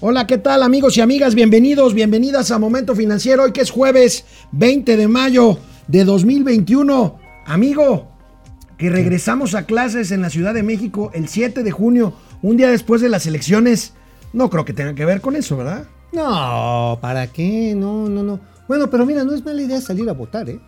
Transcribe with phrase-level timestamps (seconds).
[0.00, 1.34] Hola, ¿qué tal amigos y amigas?
[1.34, 3.44] Bienvenidos, bienvenidas a Momento Financiero.
[3.44, 5.58] Hoy que es jueves 20 de mayo
[5.88, 7.18] de 2021.
[7.46, 8.08] Amigo,
[8.76, 12.68] que regresamos a clases en la Ciudad de México el 7 de junio, un día
[12.70, 13.94] después de las elecciones.
[14.32, 15.84] No creo que tenga que ver con eso, ¿verdad?
[16.12, 17.74] No, ¿para qué?
[17.76, 18.40] No, no, no.
[18.68, 20.58] Bueno, pero mira, no es mala idea salir a votar, ¿eh?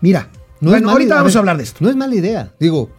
[0.00, 0.28] Mira,
[0.60, 1.16] No bueno, es mala ahorita idea.
[1.16, 1.78] vamos a hablar de esto.
[1.80, 2.52] No es mala idea.
[2.60, 2.90] Digo,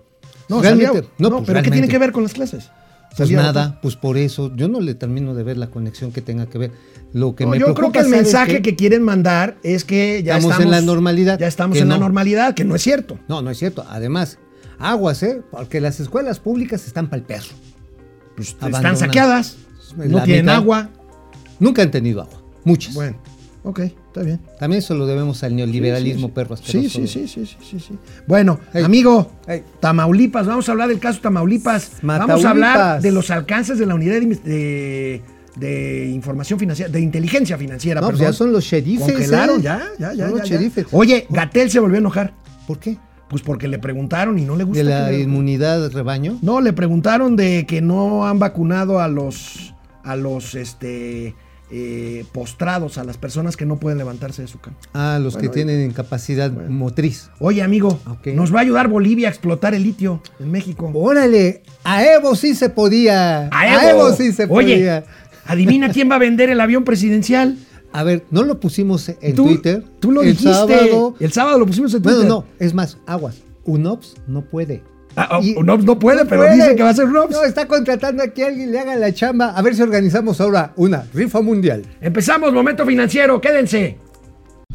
[0.50, 2.70] No, realmente- salía- no, no, pues pero ¿qué tiene que ver con las clases?
[3.18, 6.46] Pues nada, pues por eso yo no le termino de ver la conexión que tenga
[6.48, 6.72] que ver.
[7.12, 10.22] Lo que No, me yo creo que el ¿sabes mensaje que quieren mandar es que
[10.24, 12.02] ya Estamos estamos, en la normalidad, Ya estamos en la no.
[12.02, 13.20] normalidad, que no es cierto.
[13.28, 13.84] No, no es cierto.
[13.90, 14.38] Además,
[14.78, 15.42] aguas, ¿eh?
[15.52, 17.48] Porque las escuelas públicas están para el perro.
[18.36, 19.58] Pues están saqueadas,
[19.98, 20.56] no tienen mitad.
[20.56, 20.90] agua.
[21.60, 22.42] Nunca han tenido agua.
[22.64, 22.94] Muchas.
[22.94, 23.18] Bueno,
[23.64, 24.40] ok, está bien.
[24.60, 26.64] También eso lo debemos al neoliberalismo Sí, sí, perro sí.
[26.66, 27.94] Sí, sí, sí, sí, sí, sí.
[28.28, 29.32] Bueno, amigo.
[29.80, 31.94] Tamaulipas, vamos a hablar del caso Tamaulipas.
[32.02, 32.46] Vamos a Mataulipas.
[32.52, 35.22] hablar de los alcances de la unidad de, de-
[35.56, 38.00] de información financiera, de inteligencia financiera.
[38.00, 38.32] No, pues perdón.
[38.34, 39.12] ya son los sheriffes.
[39.14, 39.64] Congelaron, ¿eh?
[39.64, 40.30] ya, ya, ya.
[40.30, 40.84] Son ya, los ya.
[40.92, 42.34] Oye, Gatel se volvió a enojar.
[42.68, 42.98] ¿Por qué?
[43.30, 44.84] Pues porque le preguntaron y no le gusta.
[44.84, 46.38] ¿De la le- inmunidad rebaño?
[46.42, 49.74] No, le preguntaron de que no han vacunado a los
[50.04, 51.36] a los este
[51.72, 54.78] eh, postrados, a las personas que no pueden levantarse de su cama.
[54.94, 57.30] Ah, los Bueno, que tienen incapacidad motriz.
[57.40, 58.00] Oye, amigo,
[58.34, 60.92] nos va a ayudar Bolivia a explotar el litio en México.
[60.94, 63.50] Órale, a Evo sí se podía.
[63.52, 64.12] ¡A Evo!
[64.14, 65.04] sí se Oye, podía.
[65.46, 67.58] adivina quién va a vender el avión presidencial.
[67.92, 69.84] A ver, ¿no lo pusimos en tú, Twitter?
[70.00, 70.54] Tú lo el dijiste.
[70.54, 71.16] Sábado.
[71.20, 72.20] El sábado lo pusimos en Twitter.
[72.20, 73.38] Bueno, no, es más, aguas.
[73.66, 74.84] UNOPS no puede.
[75.16, 76.56] Ah, Y- UNOPS no puede, pero puede.
[76.56, 77.32] dice que va a ser UNOPS.
[77.32, 79.50] No, está contratando a alguien, le haga la chamba.
[79.56, 81.84] A ver si organizamos ahora una rifa mundial.
[82.02, 83.98] Empezamos, momento financiero, quédense.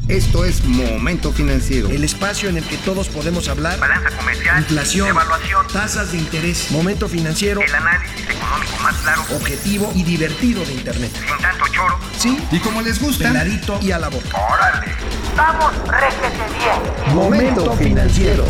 [0.09, 1.89] Esto es Momento Financiero.
[1.89, 3.79] El espacio en el que todos podemos hablar.
[3.79, 9.91] balanza comercial, Inflación, evaluación, tasas de interés, momento financiero, el análisis económico más claro, objetivo
[9.95, 11.11] y divertido de Internet.
[11.13, 11.97] sin tanto choro.
[12.19, 14.27] Sí, Y como les gusta, peladito y a la boca.
[14.53, 14.91] ¡Órale!
[15.35, 17.15] ¡Vamos, réjete bien!
[17.15, 18.45] Momento Financiero.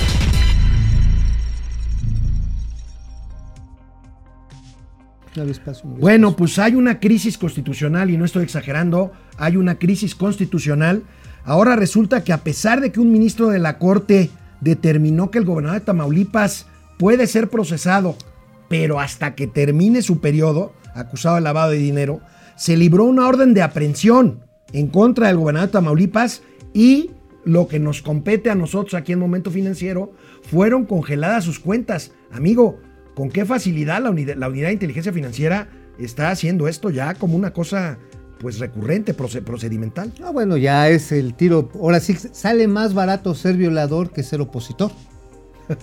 [6.00, 11.04] Bueno, pues hay una crisis constitucional y no estoy exagerando, hay una crisis constitucional.
[11.44, 14.30] Ahora resulta que a pesar de que un ministro de la Corte
[14.62, 18.16] determinó que el gobernador de Tamaulipas puede ser procesado,
[18.70, 22.22] pero hasta que termine su periodo, acusado de lavado de dinero,
[22.56, 24.40] se libró una orden de aprehensión
[24.74, 26.42] en contra del gobernador de Tamaulipas
[26.74, 27.12] y
[27.44, 32.12] lo que nos compete a nosotros aquí en Momento Financiero fueron congeladas sus cuentas.
[32.32, 32.80] Amigo,
[33.16, 35.68] ¿con qué facilidad la unidad, la unidad de inteligencia financiera
[35.98, 37.98] está haciendo esto ya como una cosa
[38.40, 40.12] pues recurrente, proce- procedimental?
[40.24, 41.70] Ah, bueno, ya es el tiro.
[41.76, 44.92] Ahora sí, sale más barato ser violador que ser opositor.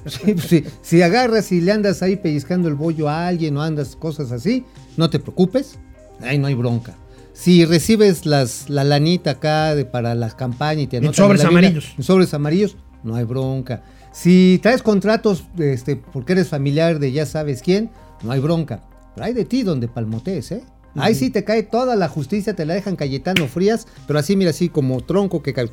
[0.07, 3.63] Sí, pues sí, si agarras y le andas ahí pellizcando el bollo a alguien o
[3.63, 4.65] andas cosas así,
[4.97, 5.77] no te preocupes,
[6.21, 6.95] ahí no hay bronca.
[7.33, 11.43] Si recibes las, la lanita acá de, para la campaña y te En anotan sobres
[11.43, 11.95] la Biblia, amarillos.
[11.99, 13.83] en sobres amarillos, no hay bronca.
[14.13, 17.91] Si traes contratos este, porque eres familiar de ya sabes quién,
[18.23, 18.85] no hay bronca.
[19.15, 20.65] Pero hay de ti donde palmotees, ¿eh?
[20.95, 24.51] Ahí sí te cae toda la justicia, te la dejan Cayetano Frías, pero así, mira,
[24.51, 25.71] así como tronco que cae.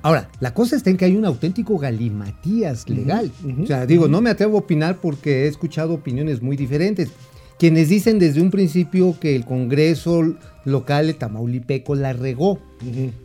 [0.00, 3.30] Ahora, la cosa está en que hay un auténtico galimatías legal.
[3.62, 7.10] o sea, digo, no me atrevo a opinar porque he escuchado opiniones muy diferentes.
[7.58, 12.60] Quienes dicen desde un principio que el Congreso local de Tamaulipeco la regó,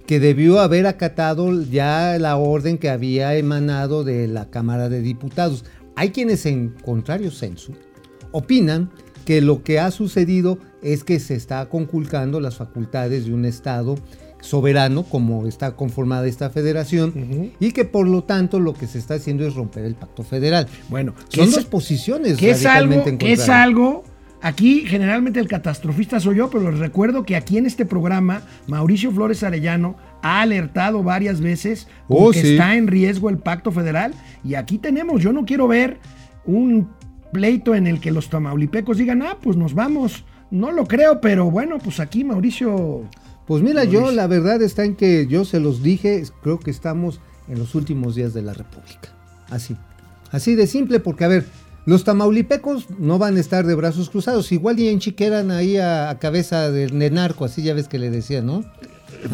[0.07, 5.65] que debió haber acatado ya la orden que había emanado de la Cámara de Diputados.
[5.95, 7.73] Hay quienes en contrario sensu
[8.31, 8.89] opinan
[9.25, 13.95] que lo que ha sucedido es que se está conculcando las facultades de un Estado
[14.41, 19.13] soberano, como está conformada esta federación, y que por lo tanto lo que se está
[19.13, 20.67] haciendo es romper el pacto federal.
[20.89, 24.03] Bueno, Son dos posiciones que es algo, es algo.
[24.43, 29.09] Aquí generalmente el catastrofista soy yo, pero les recuerdo que aquí en este programa Mauricio
[29.09, 32.51] Flores Arellano ha alertado varias veces Oh, que sí.
[32.51, 35.97] está en riesgo el pacto federal y aquí tenemos, yo no quiero ver
[36.45, 36.89] un
[37.31, 40.25] pleito en el que los tamaulipecos digan, ah, pues nos vamos.
[40.51, 43.09] No lo creo, pero bueno, pues aquí Mauricio...
[43.47, 47.21] Pues mira, yo la verdad está en que yo se los dije, creo que estamos
[47.47, 49.09] en los últimos días de la República.
[49.49, 49.75] Así.
[50.31, 51.45] Así de simple, porque a ver,
[51.85, 54.51] los tamaulipecos no van a estar de brazos cruzados.
[54.51, 58.09] Igual y enchiqueran ahí a, a cabeza de, de narco, así ya ves que le
[58.09, 58.63] decía, ¿no?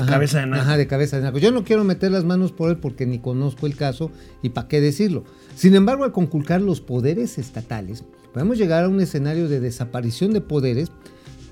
[0.07, 0.63] Cabeza de narco.
[0.63, 1.39] Ajá, de cabeza de narco.
[1.39, 4.11] Yo no quiero meter las manos por él porque ni conozco el caso
[4.41, 5.23] y para qué decirlo.
[5.55, 8.03] Sin embargo, al conculcar los poderes estatales,
[8.33, 10.91] podemos llegar a un escenario de desaparición de poderes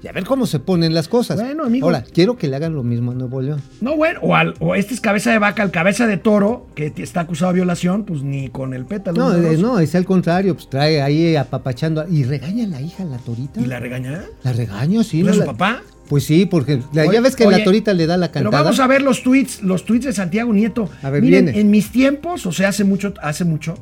[0.03, 1.39] y a ver cómo se ponen las cosas.
[1.39, 1.85] Bueno, amigo.
[1.87, 3.61] Ahora, quiero que le hagan lo mismo a Nuevo León.
[3.81, 6.93] No, bueno, o, al- o este es cabeza de vaca, el cabeza de toro, que
[6.97, 9.17] está acusado de violación, pues ni con el pétalo.
[9.17, 12.05] No, eh, no, es al contrario, pues trae ahí apapachando.
[12.09, 13.59] y regaña a la hija, la torita.
[13.59, 14.23] ¿Y la regaña?
[14.43, 15.23] La regaña, sí.
[15.23, 15.81] ¿No su la- papá?
[16.09, 18.45] Pues sí, porque la- Oye, ya ves que oye, la torita le da la Pero
[18.45, 18.63] cantada.
[18.63, 20.89] vamos a ver los tweets, los tweets de Santiago Nieto.
[21.03, 21.59] A ver, Miren, viene.
[21.59, 23.73] en mis tiempos, o sea, hace mucho, hace mucho,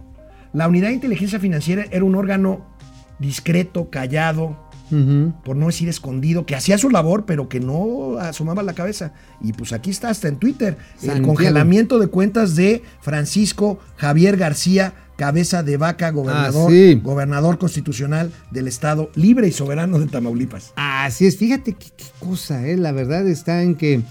[0.52, 2.66] la unidad de inteligencia financiera era un órgano
[3.20, 4.58] discreto, callado,
[5.44, 9.14] Por no decir escondido, que hacía su labor, pero que no asomaba la cabeza.
[9.42, 14.94] Y pues aquí está hasta en Twitter, el congelamiento de cuentas de Francisco Javier García,
[15.18, 17.00] cabeza de vaca, gobernador, Ah, sí.
[17.02, 20.74] gobernador constitucional del estado libre y soberano de Tamaulipas.
[20.76, 22.76] Así es, fíjate qué, qué cosa, ¿eh?
[22.78, 24.02] la verdad está en que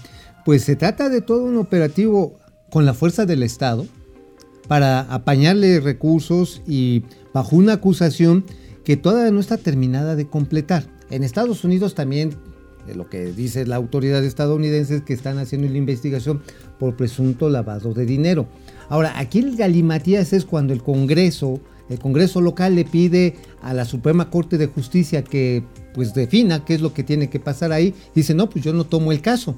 [0.43, 2.39] pues se trata de todo un operativo
[2.71, 3.85] con la fuerza del Estado
[4.67, 8.43] para apañarle recursos y bajo una acusación
[8.85, 10.85] que todavía no está terminada de completar.
[11.09, 12.35] En Estados Unidos también,
[12.95, 16.41] lo que dice la autoridad estadounidense, es que están haciendo la investigación
[16.79, 18.47] por presunto lavado de dinero.
[18.87, 21.59] Ahora, aquí el galimatías es cuando el Congreso,
[21.89, 25.63] el Congreso local le pide a la Suprema Corte de Justicia que
[25.95, 27.93] pues defina qué es lo que tiene que pasar ahí.
[28.13, 29.55] Dice, no, pues yo no tomo el caso.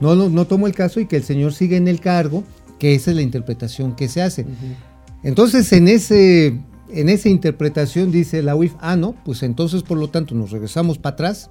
[0.00, 2.42] No, no, no tomo el caso y que el señor siga en el cargo,
[2.78, 4.46] que esa es la interpretación que se hace.
[5.22, 10.08] Entonces, en ese en esa interpretación dice la UIF, ah, no, pues entonces por lo
[10.08, 11.50] tanto nos regresamos para atrás.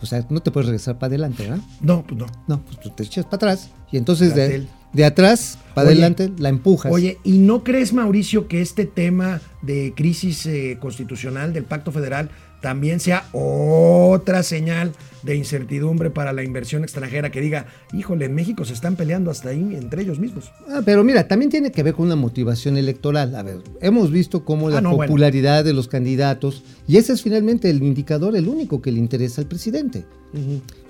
[0.00, 1.64] O sea, no te puedes regresar para adelante, ¿verdad?
[1.80, 2.26] No, pues no.
[2.48, 6.32] No, pues tú te echas para atrás y entonces de, de atrás para Oye, adelante
[6.38, 6.90] la empujas.
[6.90, 12.30] Oye, ¿y no crees, Mauricio, que este tema de crisis eh, constitucional del Pacto Federal
[12.62, 14.92] también sea otra señal
[15.22, 19.50] de incertidumbre para la inversión extranjera que diga, híjole, en México se están peleando hasta
[19.50, 20.50] ahí entre ellos mismos?
[20.68, 23.36] Ah, pero mira, también tiene que ver con una motivación electoral.
[23.36, 25.08] A ver, hemos visto cómo la Ah, no, bueno.
[25.10, 29.40] popularidad de los candidatos, y ese es finalmente el indicador, el único que le interesa
[29.42, 30.04] al presidente.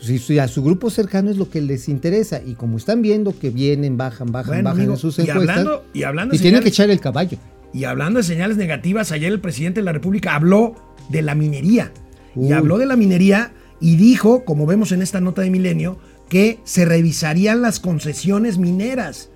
[0.01, 3.37] Si, si a su grupo cercano es lo que les interesa, y como están viendo
[3.39, 6.39] que vienen, bajan, bajan, Bueno, bajan amigo, en sus y encuestas, hablando- y hablando de
[6.39, 7.37] tienen que echar el caballo.
[7.75, 10.75] Y hablando de señales negativas, ayer el presidente de la República habló
[11.09, 11.93] de la minería.
[12.35, 16.61] Y habló de la minería y dijo, como vemos en esta nota de Milenio, que
[16.65, 19.29] se revisarían las concesiones mineras.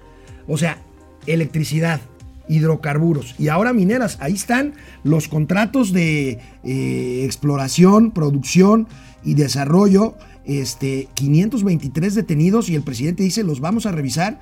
[0.49, 0.79] O sea,
[1.27, 2.01] electricidad,
[2.49, 4.17] hidrocarburos y ahora mineras.
[4.21, 4.75] Ahí están
[5.05, 8.89] los contratos de eh, exploración, producción
[9.25, 10.15] y desarrollo.
[10.45, 14.39] Este, 523 detenidos y el presidente dice, los vamos a revisar.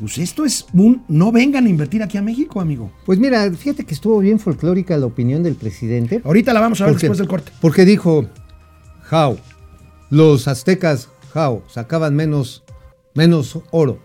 [0.00, 2.90] Pues esto es un no vengan a invertir aquí a México, amigo.
[3.04, 6.22] Pues mira, fíjate que estuvo bien folclórica la opinión del presidente.
[6.24, 7.52] Ahorita la vamos a ver Porque- después del corte.
[7.60, 8.24] Porque dijo,
[9.02, 9.36] Jao,
[10.08, 12.64] los aztecas, Jao, sacaban menos,
[13.14, 13.98] menos oro.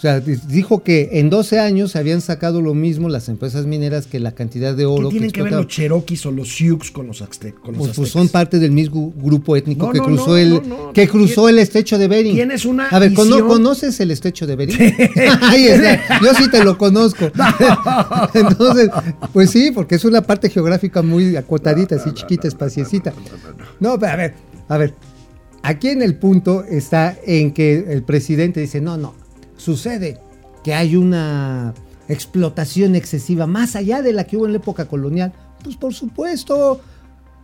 [0.00, 3.66] O sea, di- dijo que en 12 años se habían sacado lo mismo las empresas
[3.66, 6.90] mineras que la cantidad de ¿Qué oro tienen que ver los cherokees o los sioux
[6.90, 9.98] con los, azte- con los Pues, pues son parte del mismo grupo étnico No, que
[9.98, 10.62] no, cruzó no, el
[10.94, 12.34] que cruzó el estrecho de Bering.
[12.34, 14.78] tienes una A ver, ¿cono- visión- ¿conoces el estrecho de Bering?
[15.42, 16.18] Ahí está.
[16.22, 17.30] Yo sí te lo conozco.
[18.34, 18.88] Entonces,
[19.34, 23.12] pues sí, porque es una parte geográfica muy acotadita, así chiquita, espaciecita.
[23.80, 24.34] No, pero a ver,
[24.66, 24.94] a ver.
[25.62, 29.14] Aquí en el punto está en que el presidente dice, no, no,
[29.60, 30.18] sucede
[30.64, 31.74] que hay una
[32.08, 35.32] explotación excesiva más allá de la que hubo en la época colonial.
[35.62, 36.80] Pues por supuesto,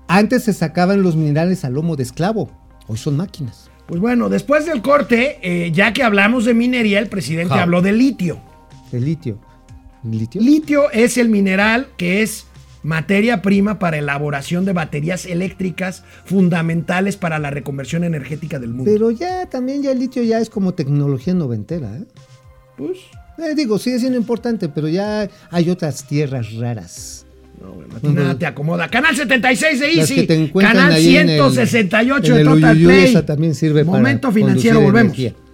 [0.08, 2.50] antes se sacaban los minerales a lomo de esclavo,
[2.88, 3.70] hoy son máquinas.
[3.86, 7.92] Pues bueno, después del corte, eh, ya que hablamos de minería, el presidente habló de
[7.92, 8.40] litio.
[8.90, 9.38] El litio.
[10.02, 10.40] ¿El litio?
[10.40, 12.45] Litio es el mineral que es
[12.86, 18.90] materia prima para elaboración de baterías eléctricas fundamentales para la reconversión energética del mundo.
[18.90, 21.96] Pero ya también ya el litio ya es como tecnología noventera.
[21.96, 22.04] ¿eh?
[22.76, 22.99] pues,
[23.38, 27.26] Eh, digo, sigue siendo importante, pero ya hay otras tierras raras.
[27.61, 28.88] no, güey, nada te acomoda.
[28.88, 30.26] Canal 76 de Easy.
[30.58, 33.22] Canal ahí en el- 168 en de el Total Uyuyuy, Play.
[33.25, 35.18] también sirve para Momento financiero, conducir volvemos.
[35.18, 35.45] energía.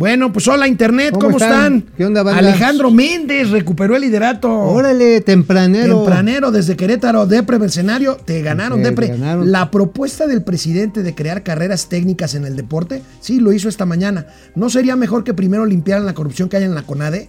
[0.00, 1.74] Bueno, pues hola Internet, ¿cómo, ¿Cómo están?
[1.76, 1.94] están?
[1.94, 2.38] ¿Qué onda, banda?
[2.38, 4.50] Alejandro Méndez recuperó el liderato.
[4.50, 5.96] Órale, tempranero.
[5.98, 9.08] Tempranero desde Querétaro, Depre Mercenario, te ganaron, Depre.
[9.08, 9.52] ganaron.
[9.52, 13.84] La propuesta del presidente de crear carreras técnicas en el deporte, sí, lo hizo esta
[13.84, 14.24] mañana.
[14.54, 17.28] ¿No sería mejor que primero limpiaran la corrupción que hay en la CONADE?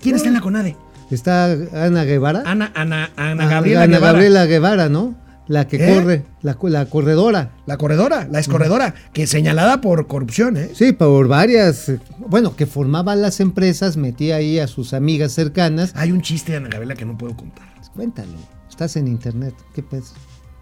[0.00, 0.76] ¿Quién está en la CONADE?
[1.10, 2.44] Está Ana Guevara.
[2.46, 4.12] Ana, Ana, Ana Ah, Gabriela Ana Guevara.
[4.12, 5.16] Gabriela Guevara, ¿no?
[5.52, 5.94] La que ¿Eh?
[5.94, 7.50] corre, la, la corredora.
[7.66, 10.70] La corredora, la escorredora, que señalada por corrupción, ¿eh?
[10.72, 15.92] Sí, por varias, bueno, que formaba las empresas, metía ahí a sus amigas cercanas.
[15.94, 17.66] Hay un chiste de Ana Gabriela que no puedo contar.
[17.94, 18.32] Cuéntalo,
[18.70, 20.14] estás en internet, ¿qué pasa?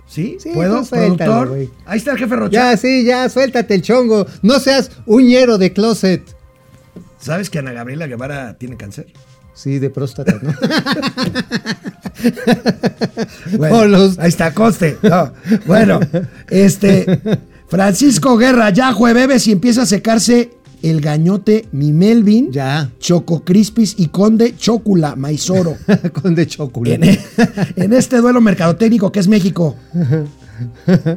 [0.09, 0.39] ¿Sí?
[0.41, 0.83] Sí, ¿Puedo?
[1.87, 2.73] Ahí está el jefe Rocha.
[2.73, 4.27] Ya, sí, ya, suéltate el chongo.
[4.43, 6.25] No seas uñero de closet.
[7.21, 9.07] ¿Sabes que Ana Gabriela Guevara tiene cáncer?
[9.62, 10.55] Sí, de próstata, ¿no?
[13.59, 14.97] Bueno, O los- Ahí está, coste.
[15.02, 15.33] No.
[15.67, 16.00] Bueno,
[16.49, 17.21] este.
[17.69, 20.50] Francisco Guerra, ya jueves y empieza a secarse
[20.83, 22.90] el gañote mi Melvin, Ya.
[22.99, 25.76] Choco Crispis y Conde Chocula Maizoro.
[26.23, 27.21] Con de chocolate.
[27.76, 29.76] en, en este duelo mercadotécnico que es México.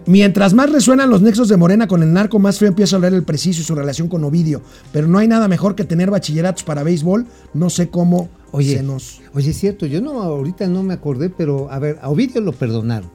[0.06, 3.14] Mientras más resuenan los nexos de Morena con el narco, más feo empieza a hablar
[3.14, 4.62] el preciso y su relación con Ovidio.
[4.92, 7.26] Pero no hay nada mejor que tener bachilleratos para béisbol.
[7.54, 9.22] No sé cómo Oye, se nos.
[9.34, 12.52] oye, es cierto, yo no, ahorita no me acordé, pero a ver, a Ovidio lo
[12.54, 13.10] perdonaron.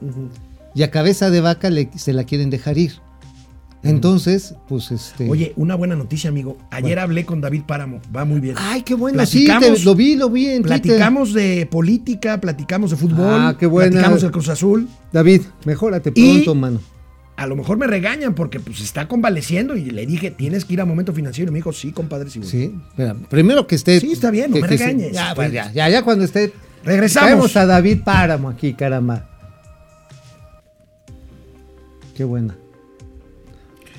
[0.74, 2.92] Y a cabeza de vaca le- se la quieren dejar ir.
[3.82, 5.30] Entonces, pues este.
[5.30, 6.58] Oye, una buena noticia, amigo.
[6.70, 8.00] Ayer hablé con David Páramo.
[8.14, 8.56] Va muy bien.
[8.58, 9.24] Ay, qué bueno.
[9.24, 10.82] Sí, Platicamos- te- lo vi, lo vi en Twitter.
[10.82, 13.26] Platicamos de política, platicamos de fútbol.
[13.40, 13.90] Ah, qué buena.
[13.92, 14.88] Platicamos del Cruz Azul.
[15.12, 16.80] David, mejórate Y- pronto, mano.
[17.36, 20.80] A lo mejor me regañan porque pues está convaleciendo y le dije, tienes que ir
[20.80, 21.50] a momento financiero.
[21.50, 22.40] Y me dijo, sí, compadre, sí.
[22.40, 22.48] voy".
[22.48, 24.00] Sí, espera, primero que esté.
[24.00, 25.12] Sí, está bien, no que- me regañes.
[25.12, 26.52] Ya, Pues, ya, ya, ya cuando esté.
[26.84, 27.26] Regresamos.
[27.28, 29.28] Traemos a David Páramo aquí, caramba.
[32.16, 32.56] Qué buena.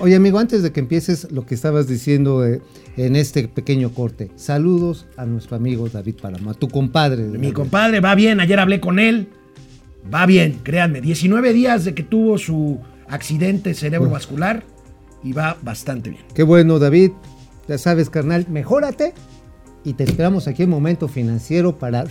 [0.02, 2.62] Oye, amigo, antes de que empieces lo que estabas diciendo eh,
[2.96, 7.24] en este pequeño corte, saludos a nuestro amigo David Páramo, a tu compadre.
[7.24, 7.52] Mi David.
[7.52, 9.28] compadre va bien, ayer hablé con él.
[10.12, 11.02] Va bien, créanme.
[11.02, 14.64] 19 días de que tuvo su accidente cerebrovascular
[15.22, 16.22] y va bastante bien.
[16.34, 17.10] Qué bueno, David.
[17.68, 19.12] Ya sabes, carnal, mejórate
[19.84, 22.04] y te esperamos aquí en Momento Financiero para,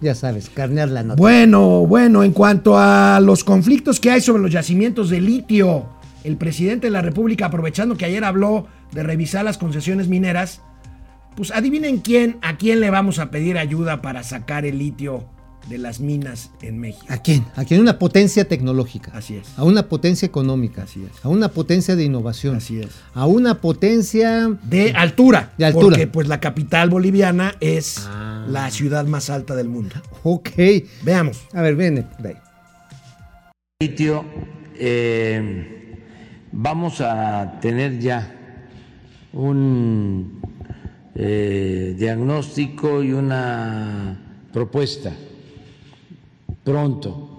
[0.00, 1.20] ya sabes, carnear la nota.
[1.20, 5.86] Bueno, bueno, en cuanto a los conflictos que hay sobre los yacimientos de litio,
[6.26, 10.60] el presidente de la República, aprovechando que ayer habló de revisar las concesiones mineras,
[11.36, 15.28] pues adivinen quién, a quién le vamos a pedir ayuda para sacar el litio
[15.68, 17.06] de las minas en México.
[17.08, 17.44] ¿A quién?
[17.56, 17.80] ¿A quién?
[17.80, 19.10] Una potencia tecnológica.
[19.14, 19.46] Así es.
[19.58, 20.84] A una potencia económica.
[20.84, 21.24] Así es.
[21.24, 22.56] A una potencia de innovación.
[22.56, 22.88] Así es.
[23.14, 24.48] A una potencia.
[24.62, 25.52] De altura.
[25.58, 25.88] De altura.
[25.96, 28.46] Porque pues la capital boliviana es Ah.
[28.48, 29.96] la ciudad más alta del mundo.
[30.22, 30.50] Ok.
[31.02, 31.46] Veamos.
[31.52, 32.04] A ver, viene.
[33.82, 34.24] litio,
[34.78, 35.85] eh,
[36.58, 38.34] vamos a tener ya
[39.34, 40.40] un
[41.14, 44.18] eh, diagnóstico y una
[44.52, 45.12] propuesta
[46.64, 47.32] pronto.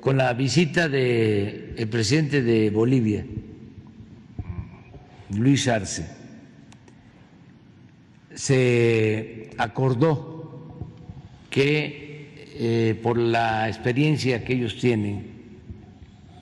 [0.00, 3.24] Con la visita del el presidente de Bolivia,
[5.36, 6.06] Luis Arce,
[8.34, 10.78] se acordó
[11.50, 15.29] que eh, por la experiencia que ellos tienen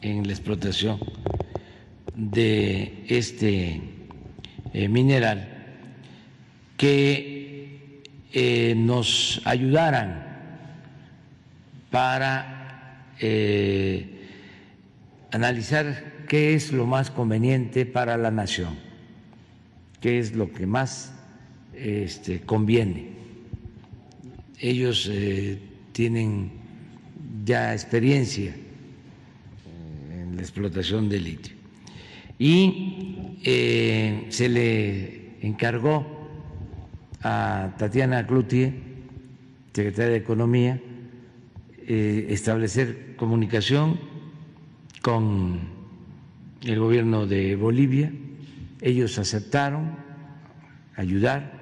[0.03, 0.99] en la explotación
[2.15, 3.81] de este
[4.73, 5.49] eh, mineral,
[6.77, 8.03] que
[8.33, 10.27] eh, nos ayudaran
[11.91, 14.27] para eh,
[15.33, 18.77] analizar qué es lo más conveniente para la nación,
[20.01, 21.13] qué es lo que más
[21.75, 23.17] este, conviene.
[24.61, 25.09] Ellos
[25.93, 26.51] tienen
[27.45, 28.68] ya experiencia en
[30.35, 31.55] la explotación de litio.
[32.39, 36.07] Y eh, se le encargó
[37.23, 38.73] a Tatiana Cloutier,
[39.73, 40.81] secretaria de Economía,
[41.87, 43.99] eh, establecer comunicación
[45.03, 45.61] con
[46.63, 48.13] el gobierno de Bolivia.
[48.81, 49.97] Ellos aceptaron
[50.97, 51.59] ayudar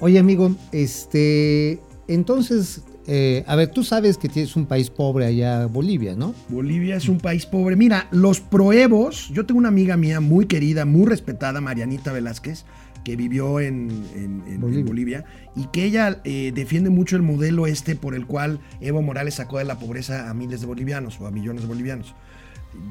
[0.00, 1.80] Oye, amigo, este.
[2.06, 6.34] Entonces, eh, a ver, tú sabes que tienes un país pobre allá, Bolivia, ¿no?
[6.48, 7.74] Bolivia es un país pobre.
[7.74, 12.64] Mira, los proevos, yo tengo una amiga mía muy querida, muy respetada, Marianita Velázquez,
[13.04, 14.84] que vivió en, en- en- en Bolivia.
[14.84, 15.24] Bolivia.
[15.56, 19.58] y que ella eh, defiende mucho el modelo este por el cual Evo Morales sacó
[19.58, 22.14] de la pobreza a miles de bolivianos o a millones de bolivianos.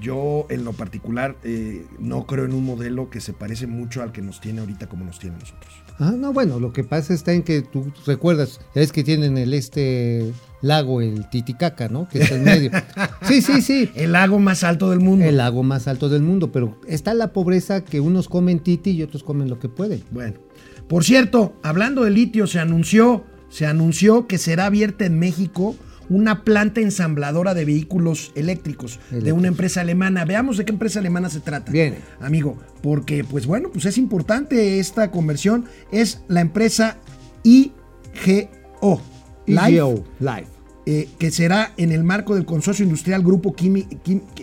[0.02, 4.12] Yo, en lo particular, eh, no creo en un modelo que se parece mucho al
[4.12, 5.74] que nos tiene ahorita como nos tiene nosotros.
[6.00, 9.54] Ah, no, bueno, lo que pasa está en que tú recuerdas, es que tienen el
[9.54, 10.32] este
[10.62, 12.08] lago, el Titicaca, ¿no?
[12.08, 12.72] Que está en medio.
[13.28, 13.90] Sí, sí, sí.
[13.96, 15.26] El lago más alto del mundo.
[15.26, 19.04] El lago más alto del mundo, pero está la pobreza que unos comen titi y
[19.04, 20.02] otros comen lo que pueden.
[20.12, 20.40] Bueno,
[20.88, 25.76] por cierto, hablando de litio, se anunció, se anunció que será abierta en México
[26.10, 30.24] una planta ensambladora de vehículos eléctricos, de una empresa alemana.
[30.26, 31.72] Veamos de qué empresa alemana se trata.
[31.72, 31.96] Bien.
[32.22, 35.66] Amigo, porque pues bueno, pues es importante esta conversión.
[35.92, 36.98] Es la empresa
[37.44, 39.02] IGO.
[39.46, 40.48] Life, IGO, Life.
[40.86, 43.88] eh, que será en el marco del consorcio industrial Grupo Quim-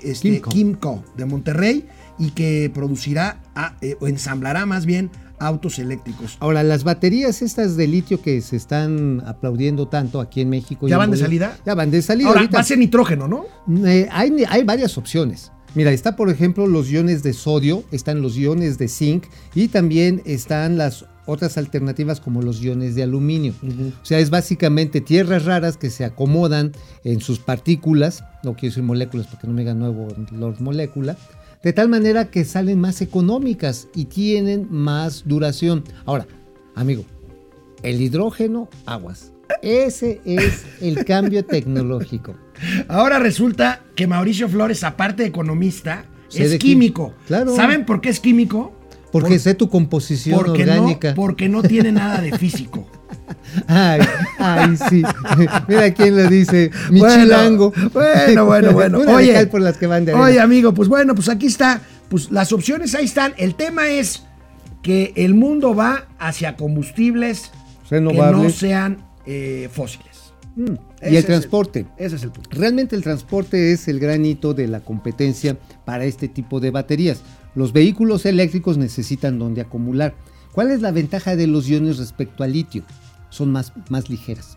[0.03, 0.43] este,
[1.17, 1.87] de Monterrey
[2.19, 3.43] y que producirá
[3.83, 5.11] eh, o ensamblará más bien
[5.45, 6.37] autos eléctricos.
[6.41, 10.89] Ahora, las baterías estas de litio que se están aplaudiendo tanto aquí en México.
[10.89, 11.59] ¿Ya van de salida?
[11.65, 12.29] Ya van de salida.
[12.29, 12.59] Ahora, ahorita.
[12.59, 13.47] va a ser nitrógeno, ¿no?
[13.87, 15.53] Eh, hay, hay varias opciones.
[15.75, 19.25] Mira, está por ejemplo los iones de sodio, están los iones de zinc
[19.57, 23.55] y también están las otras alternativas como los iones de aluminio.
[24.01, 26.73] O sea, es básicamente tierras raras que se acomodan
[27.03, 31.17] en sus partículas, no quiero decir moléculas porque no me digan nuevo los molécula,
[31.65, 35.83] de tal manera que salen más económicas y tienen más duración.
[36.05, 36.27] Ahora,
[36.75, 37.05] amigo,
[37.83, 39.33] el hidrógeno, aguas.
[39.63, 42.35] Ese es el cambio tecnológico.
[42.87, 47.15] Ahora resulta que Mauricio Flores, aparte de economista, es de químico.
[47.27, 47.55] Claro.
[47.57, 48.73] ¿Saben por qué es químico?
[49.11, 51.11] Porque Por- sé tu composición porque orgánica.
[51.11, 52.87] No, porque no tiene nada de físico.
[53.67, 54.01] Ay,
[54.39, 55.03] ay, sí.
[55.69, 56.71] Mira quién lo dice.
[56.91, 57.73] Mi Bueno, chilango.
[57.93, 58.99] Bueno, bueno, bueno.
[59.03, 61.81] Una de Oye, por las que van de oye, amigo, pues bueno, pues aquí está.
[62.09, 63.35] Pues las opciones ahí están.
[63.37, 64.25] El tema es
[64.83, 67.51] que el mundo va hacia combustibles
[67.89, 68.55] que no Renovables.
[68.57, 70.33] sean eh, fósiles.
[70.57, 71.87] Mm, Y es el transporte.
[71.97, 72.51] Ese es el punto.
[72.53, 77.23] Realmente el transporte es el gran hito de la competencia para este tipo de baterías.
[77.55, 80.15] Los vehículos eléctricos necesitan donde acumular.
[80.53, 82.85] ¿Cuál es la ventaja de los iones respecto al litio?
[83.35, 84.57] Son más, más ligeras.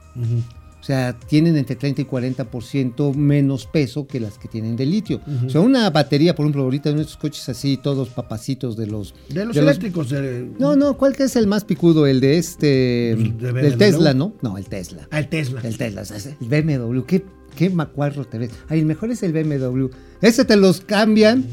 [0.79, 5.19] O sea, tienen entre 30 y 40% menos peso que las que tienen de litio.
[5.46, 9.13] O sea, una batería, por ejemplo, ahorita en estos coches así, todos papacitos de los...
[9.29, 10.10] De los de eléctricos.
[10.10, 12.05] de- No, no, ¿cuál que es el más picudo?
[12.07, 13.15] El de este...
[13.17, 13.77] Pues, de del.
[13.77, 14.34] Tesla, ¿no?
[14.41, 15.07] No, el Tesla.
[15.12, 15.60] Ah, el Tesla.
[15.63, 18.51] El Tesla, o sea, el BMW, qué, qué macuarro te ves.
[18.69, 19.88] Ay, el mejor es el BMW.
[20.22, 21.43] Ese te los cambian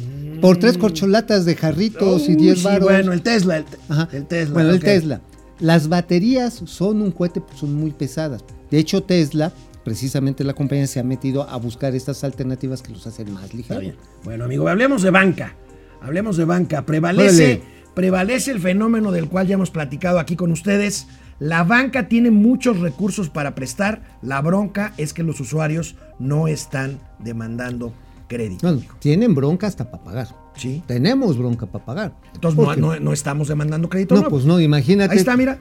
[0.42, 2.88] por tres corcholatas de jarritos y Uy, 10 sí, baros.
[2.88, 3.56] bueno, el Tesla.
[3.56, 4.08] El, Ajá.
[4.12, 4.52] el Tesla.
[4.54, 4.80] Bueno, el.
[4.80, 5.22] Tesla.
[5.61, 8.44] Las baterías son un cohete, pues, son muy pesadas.
[8.70, 9.52] De hecho, Tesla,
[9.84, 13.56] precisamente la compañía se ha metido a buscar estas alternativas que los hacen más Está
[13.56, 13.80] ligeros.
[13.82, 13.96] bien.
[14.25, 15.54] Bueno, amigo, hablemos de banca.
[16.00, 16.84] Hablemos de banca.
[16.84, 17.62] Prevalece,
[17.94, 21.06] prevalece el fenómeno del cual ya hemos platicado aquí con ustedes.
[21.38, 24.02] La banca tiene muchos recursos para prestar.
[24.23, 27.92] La bronca es que los usuarios no están demandando
[28.28, 28.78] crédito.
[28.98, 30.28] Tienen bronca hasta para pagar.
[30.56, 30.82] ¿Sí?
[30.86, 32.14] Tenemos bronca para pagar.
[32.34, 34.14] Entonces no, no- no estamos demandando crédito.
[34.14, 34.36] no, nuevo.
[34.36, 35.12] pues no, imagínate.
[35.12, 35.58] Ahí está, mira.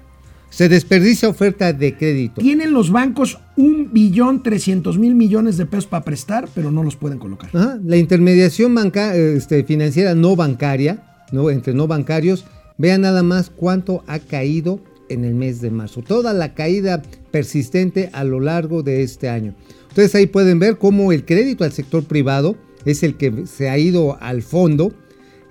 [0.50, 2.40] Se desperdicia oferta de crédito.
[2.40, 6.96] Tienen los bancos un billón trescientos mil millones de pesos para prestar, pero no los
[6.96, 7.50] pueden colocar.
[7.56, 11.50] Ajá, La intermediación banca- este, financiera no bancaria, ¿no?
[11.50, 12.46] entre no bancarios,
[12.78, 14.80] vean nada más cuánto ha caído
[15.10, 16.02] en el mes de marzo.
[16.02, 19.56] Toda la caída persistente a lo largo de este año.
[19.90, 22.56] Entonces ahí pueden ver cómo el crédito al sector privado
[22.86, 24.94] es el que se ha ido al fondo,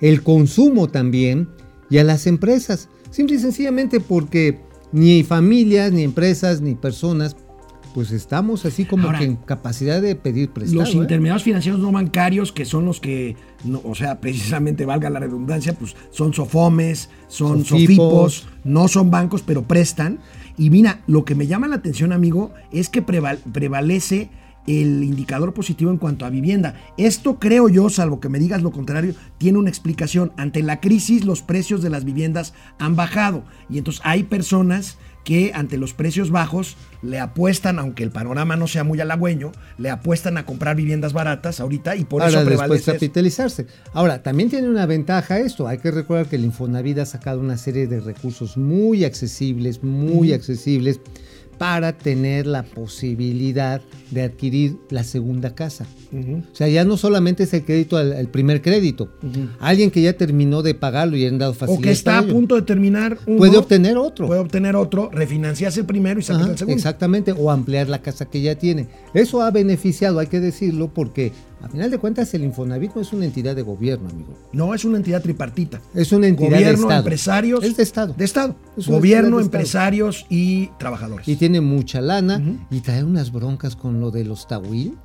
[0.00, 1.48] el consumo también
[1.90, 2.88] y a las empresas.
[3.10, 4.58] Simple y sencillamente porque
[4.90, 7.36] ni familias, ni empresas, ni personas,
[7.94, 10.80] pues estamos así como Ahora, que en capacidad de pedir prestado.
[10.82, 10.98] Los ¿eh?
[10.98, 15.74] intermediarios financieros no bancarios, que son los que, no, o sea, precisamente valga la redundancia,
[15.74, 18.34] pues son sofomes, son Sofipos.
[18.34, 20.18] sofipos, no son bancos, pero prestan.
[20.58, 24.30] Y mira, lo que me llama la atención, amigo, es que preval- prevalece
[24.66, 26.74] el indicador positivo en cuanto a vivienda.
[26.96, 30.30] Esto creo yo, salvo que me digas lo contrario, tiene una explicación.
[30.36, 35.52] Ante la crisis los precios de las viviendas han bajado y entonces hay personas que
[35.54, 40.36] ante los precios bajos le apuestan, aunque el panorama no sea muy halagüeño, le apuestan
[40.36, 42.92] a comprar viviendas baratas ahorita y por para eso prevalece.
[42.92, 43.66] capitalizarse.
[43.92, 45.68] Ahora, también tiene una ventaja esto.
[45.68, 50.32] Hay que recordar que el Infonavit ha sacado una serie de recursos muy accesibles, muy
[50.32, 51.00] accesibles,
[51.62, 55.86] para tener la posibilidad de adquirir la segunda casa.
[56.12, 59.12] O sea, ya no solamente es el crédito al, al primer crédito.
[59.60, 61.86] Alguien que ya terminó de pagarlo y han dado O facilidades.
[61.86, 64.26] que está a punto de terminar uno, Puede obtener otro.
[64.26, 66.76] Puede obtener otro, refinanciarse el primero y sacar el segundo.
[66.76, 68.88] exactamente, o ampliar la casa que ya tiene.
[69.14, 71.30] Eso ha beneficiado, hay que decirlo, porque
[71.62, 74.34] a final de cuentas el Infonavit no es una entidad de gobierno, amigo.
[74.52, 75.80] No, es una entidad tripartita.
[75.94, 76.98] Es una entidad de Gobierno, Estado.
[77.00, 77.64] empresarios.
[77.64, 78.14] Es de Estado.
[78.16, 78.56] De Estado.
[78.76, 79.58] Es Gobierno, de Estado.
[79.60, 81.28] empresarios y trabajadores.
[81.28, 84.96] Y tiene mucha lana y trae unas broncas con lo de los Tawil.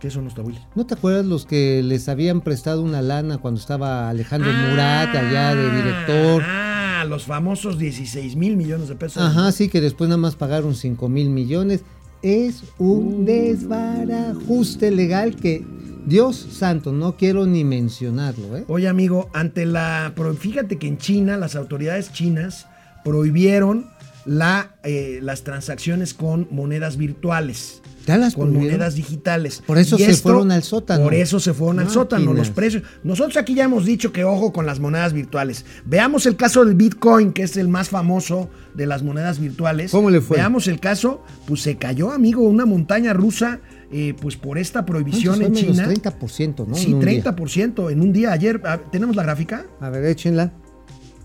[0.00, 0.60] ¿Qué son los tabuiles?
[0.74, 5.54] ¿No te acuerdas los que les habían prestado una lana cuando estaba Alejandro Murat allá
[5.54, 6.42] de director?
[6.44, 9.22] Ah, los famosos 16 mil millones de pesos.
[9.22, 11.84] Ajá, sí, que después nada más pagaron 5 mil millones.
[12.20, 15.64] Es un desbarajuste legal que,
[16.06, 18.64] Dios santo, no quiero ni mencionarlo, ¿eh?
[18.68, 20.12] Oye, amigo, ante la.
[20.38, 22.66] Fíjate que en China, las autoridades chinas
[23.04, 23.86] prohibieron
[24.24, 27.82] la, eh, las transacciones con monedas virtuales.
[28.06, 28.78] ¿Ya las con prohibieron?
[28.78, 29.62] monedas digitales.
[29.64, 31.04] Por eso Y se fueron al sótano.
[31.04, 32.82] Por eso se fueron al sótano, los precios.
[33.04, 35.64] Nosotros aquí ya hemos dicho que ojo con las monedas virtuales.
[35.84, 39.92] Veamos el caso del Bitcoin, que es el más famoso de las monedas virtuales.
[39.92, 40.38] ¿Cómo le fue?
[40.38, 43.60] Veamos el caso, pues se cayó, amigo, una montaña rusa,
[43.92, 45.54] eh, pues por esta prohibición en.
[45.54, 45.86] China.
[45.86, 46.74] Menos 30%, ¿no?
[46.74, 47.22] Sí, En un día.
[47.24, 48.32] 30% en un día.
[48.32, 49.66] Ayer, ¿tenemos la gráfica?
[49.80, 50.52] A ver, échenla.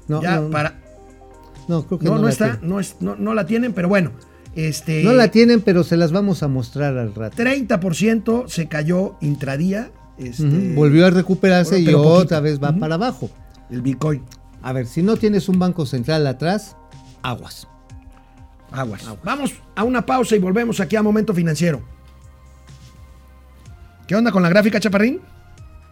[0.07, 0.79] No, ya, no, para.
[1.67, 4.11] no, creo que No, no, no, está, no, es, no, no la tienen, pero bueno.
[4.55, 7.37] Este, No la tienen, pero se las vamos a mostrar al rato.
[7.37, 9.91] 30% se cayó intradía.
[10.17, 12.41] Este, Volvió a recuperarse bueno, y otra poquito.
[12.41, 13.29] vez va para abajo.
[13.69, 14.23] El Bitcoin.
[14.63, 16.75] A ver, si no tienes un banco central atrás,
[17.21, 17.67] aguas.
[18.71, 19.03] Aguas.
[19.23, 21.81] Vamos a una pausa y volvemos aquí a Momento Financiero.
[24.07, 25.19] ¿Qué onda con la gráfica, Chaparrín?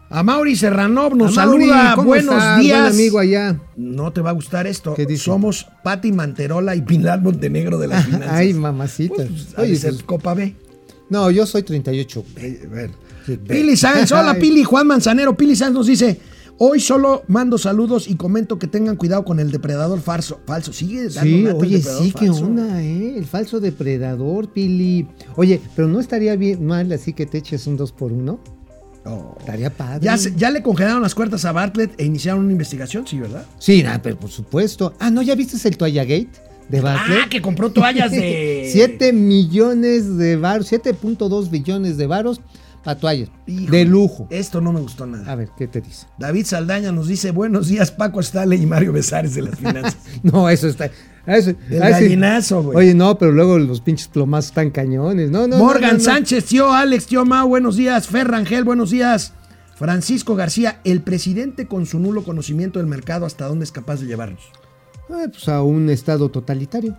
[0.09, 1.93] A Mauri Serranov nos saluda.
[1.95, 2.59] ¿cómo Buenos estás?
[2.59, 2.79] días.
[2.81, 3.59] Buen amigo allá.
[3.75, 4.93] No te va a gustar esto.
[4.93, 5.25] ¿Qué dice?
[5.25, 8.29] Somos Pati Manterola y Pilar Montenegro de las finanzas.
[8.31, 9.15] Ay, mamacita.
[9.15, 10.55] Pues, pues, ha Oye, pues, Copa B.
[11.09, 12.23] no, yo soy 38.
[12.37, 12.91] Eh, a ver.
[13.25, 14.35] Sí, Pili Sáenz, hola.
[14.35, 15.35] Pili, Juan Manzanero.
[15.35, 16.19] Pili Sáenz nos dice,
[16.57, 20.39] hoy solo mando saludos y comento que tengan cuidado con el depredador falso.
[20.45, 23.17] Falso, sigue dando Sí, oye, sí, qué onda, ¿eh?
[23.17, 25.07] El falso depredador, Pili.
[25.35, 28.39] Oye, pero no estaría bien mal así que te eches un 2 por 1
[29.07, 29.35] Oh.
[29.39, 29.99] Estaría padre.
[30.03, 33.45] Ya, se- ya le congelaron las cuerdas a Bartlett e iniciaron una investigación, sí, ¿verdad?
[33.59, 34.93] Sí, nah, pero por supuesto.
[34.97, 36.29] Ah, ¿no ya viste el Toalla Gate
[36.69, 37.19] de Bartlett?
[37.25, 38.67] Ah, que compró toallas de...
[38.73, 42.41] 7 millones de varos, 7.2 billones de varos
[43.47, 44.27] Híjole, De lujo.
[44.29, 45.31] Esto no me gustó nada.
[45.31, 46.05] A ver, ¿qué te dice?
[46.19, 49.97] David Saldaña nos dice, buenos días, Paco Stale y Mario Besares de las finanzas.
[50.23, 50.89] No, eso está.
[51.25, 52.77] Eso, El ah, gallinazo, güey.
[52.77, 55.31] Oye, no, pero luego los pinches plomazos están cañones.
[55.31, 55.57] No, no.
[55.57, 56.03] Morgan no, no.
[56.03, 58.07] Sánchez, tío Alex, tío Mau, buenos días.
[58.07, 59.33] Fer Rangel, buenos días.
[59.75, 64.07] Francisco García, el presidente con su nulo conocimiento del mercado, ¿hasta dónde es capaz de
[64.07, 64.43] llevarnos?
[65.09, 66.95] Ah, pues a un estado totalitario.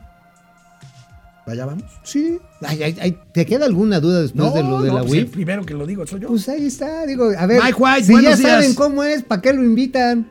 [1.47, 1.85] ¿Allá vamos?
[2.03, 2.39] Sí.
[2.61, 5.31] Ay, ay, ay, ¿Te queda alguna duda después de lo de la pues el WIF?
[5.31, 6.29] primero que lo digo soy yo.
[6.29, 7.63] Pues ahí está, digo, a ver.
[7.63, 8.41] Mike White, si ya días.
[8.41, 10.29] saben cómo es, ¿para qué lo invitan?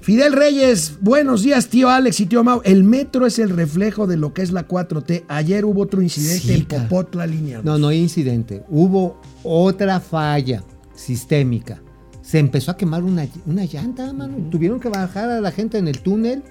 [0.00, 2.60] Fidel Reyes, buenos días, tío Alex y tío Mau.
[2.64, 5.24] El metro es el reflejo de lo que es la 4T.
[5.28, 6.82] Ayer hubo otro incidente Sí, en.
[6.82, 7.60] Popotla, línea.
[7.64, 8.62] No, no hay incidente.
[8.68, 10.62] Hubo otra falla
[10.94, 11.82] sistémica.
[12.22, 14.36] Se empezó a quemar una, una llanta, mano.
[14.50, 16.42] Tuvieron que bajar a la gente en el túnel.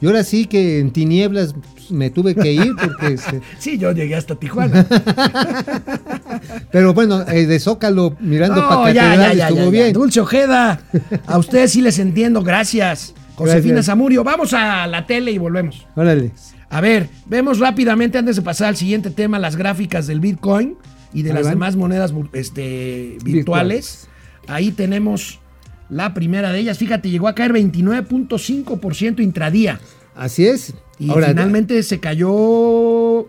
[0.00, 3.06] Y ahora sí que en tinieblas pues, me tuve que ir porque...
[3.14, 4.86] este, Sí, yo llegué hasta Tijuana.
[6.72, 9.92] pero bueno, eh, de Zócalo mirando No, para ya, ya, ya, estuvo bien.
[9.92, 10.80] Dulce Ojeda,
[11.26, 13.14] a ustedes sí les entiendo, gracias.
[13.34, 13.86] Josefina Gracias.
[13.86, 15.86] Zamurio, vamos a la tele y volvemos.
[15.94, 16.32] Órale.
[16.70, 20.76] A ver, vemos rápidamente antes de pasar al siguiente tema las gráficas del Bitcoin
[21.12, 21.54] y de Ahí las van.
[21.54, 24.08] demás monedas este, virtuales.
[24.48, 25.40] Ahí tenemos
[25.90, 26.78] la primera de ellas.
[26.78, 29.78] Fíjate, llegó a caer 29.5% intradía.
[30.14, 30.72] Así es.
[30.98, 33.26] Y Ahora, finalmente se cayó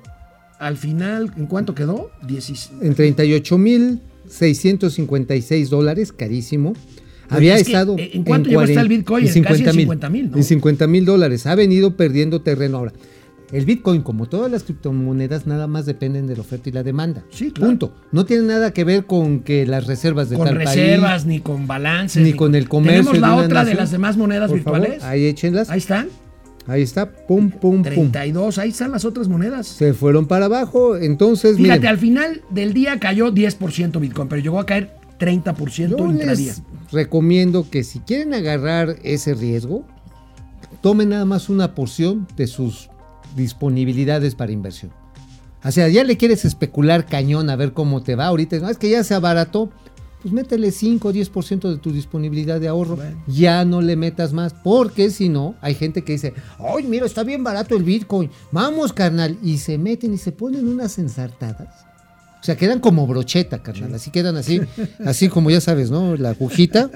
[0.60, 2.12] al final, ¿en cuánto quedó?
[2.28, 2.72] 16.
[2.82, 6.74] en 38.656 dólares, carísimo.
[7.30, 7.95] Había es estado.
[7.98, 9.28] ¿en cuánto llegó hasta el 40 Bitcoin?
[9.28, 9.76] en En casi en 50,000.
[9.76, 10.38] 50,000, ¿no?
[10.38, 11.45] En 50 mil dólares.
[11.45, 12.93] Ha venido perdiendo terreno ahora.
[13.52, 17.24] El Bitcoin, como todas las criptomonedas, nada más dependen de la oferta y la demanda.
[17.32, 17.70] Sí, claro.
[17.72, 17.94] Punto.
[18.12, 21.40] No tiene nada que ver con que las reservas de con tal reservas, país, ni
[21.40, 23.12] con balances, ni con el comercio.
[23.12, 25.04] Tenemos la de otra de las demás monedas Por favor, virtuales.
[25.04, 25.70] ahí échenlas.
[25.70, 26.10] Ahí Ahí, están.
[26.76, 27.12] está.
[27.12, 28.12] Pum, pum, pum.
[28.12, 29.66] 32, ahí están las otras monedas.
[29.66, 30.96] Se fueron para abajo.
[30.96, 35.98] Entonces, Fíjate, miren, al final del día cayó 10% Bitcoin, pero llegó a caer 30%
[35.98, 36.54] yo intradía.
[36.54, 39.86] les recomiendo que si quieren agarrar ese riesgo,
[40.82, 42.90] tomen nada más una porción de sus
[43.36, 44.92] disponibilidades para inversión.
[45.63, 48.58] O sea, ya le quieres especular cañón a ver cómo te va ahorita.
[48.60, 49.70] No, es que ya se abarató.
[50.22, 52.98] Pues métele 5 o 10% de tu disponibilidad de ahorro.
[52.98, 53.24] Bueno.
[53.28, 54.54] Ya no le metas más.
[54.54, 58.30] Porque si no, hay gente que dice, ay, mira, está bien barato el Bitcoin.
[58.52, 59.38] Vamos, carnal.
[59.44, 61.86] Y se meten y se ponen unas ensartadas.
[62.42, 63.94] O sea, quedan como brocheta, carnal.
[63.96, 64.62] Así quedan así,
[65.06, 66.15] así como ya sabes, ¿no?
[66.15, 66.89] La agujita,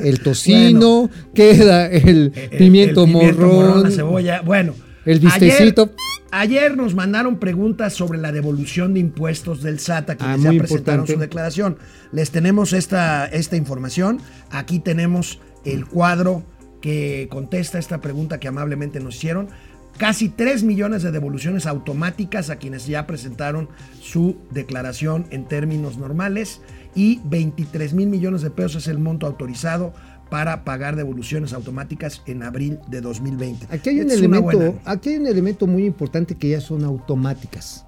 [0.00, 4.42] el tocino, queda el, El- pimiento, el morrón, la cebolla.
[4.42, 5.90] Bueno, el bistecito.
[6.30, 10.52] Ayer, ayer nos mandaron preguntas sobre la devolución de impuestos del SAT a quienes Ah,
[10.52, 11.12] ya presentaron importante.
[11.14, 11.78] su declaración.
[12.12, 14.20] Les tenemos esta, esta información.
[14.50, 16.42] Aquí tenemos el cuadro
[16.80, 19.48] que contesta esta pregunta que amablemente nos hicieron.
[19.96, 23.68] Casi 3 millones de devoluciones automáticas a quienes ya presentaron
[24.00, 26.60] su declaración en términos normales
[26.96, 29.94] y 23 mil millones de pesos es el monto autorizado
[30.30, 33.66] para pagar devoluciones automáticas en abril de 2020.
[33.70, 37.86] Aquí hay un Es elemento, aquí hay un elemento muy importante que ya son automáticas.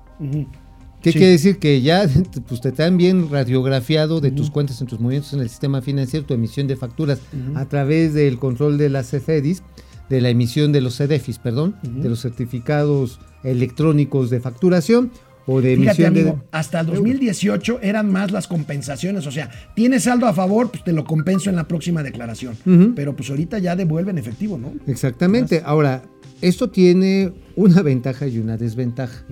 [1.03, 1.19] ¿Qué Sí.
[1.19, 1.59] quiere decir?
[1.59, 2.09] Que ya
[2.49, 6.27] pues, te están bien radiografiado de tus cuentas en tus movimientos en el sistema financiero,
[6.27, 7.21] tu emisión de facturas
[7.55, 9.63] a través del control de las CFEDIS,
[10.09, 15.11] de la emisión de los CDFIs, perdón, de los certificados electrónicos de facturación
[15.47, 16.49] o de Fíjate, emisión amigo, de...
[16.59, 19.27] hasta el 2018 eran más las compensaciones.
[19.27, 22.57] O sea, tienes saldo a favor, pues te lo compenso en la próxima declaración.
[22.95, 24.73] Pero pues ahorita ya devuelven efectivo, ¿no?
[24.87, 25.63] Exactamente.
[25.65, 26.03] Ahora,
[26.41, 29.25] esto tiene una ventaja y una desventaja.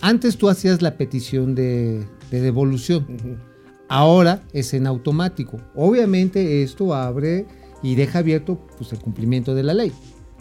[0.00, 3.06] Antes tú hacías la petición de, de devolución.
[3.88, 5.60] Ahora es en automático.
[5.74, 7.46] Obviamente esto abre
[7.82, 9.92] y deja abierto pues, el cumplimiento de la ley.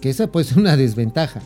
[0.01, 1.41] Que esa puede ser una desventaja.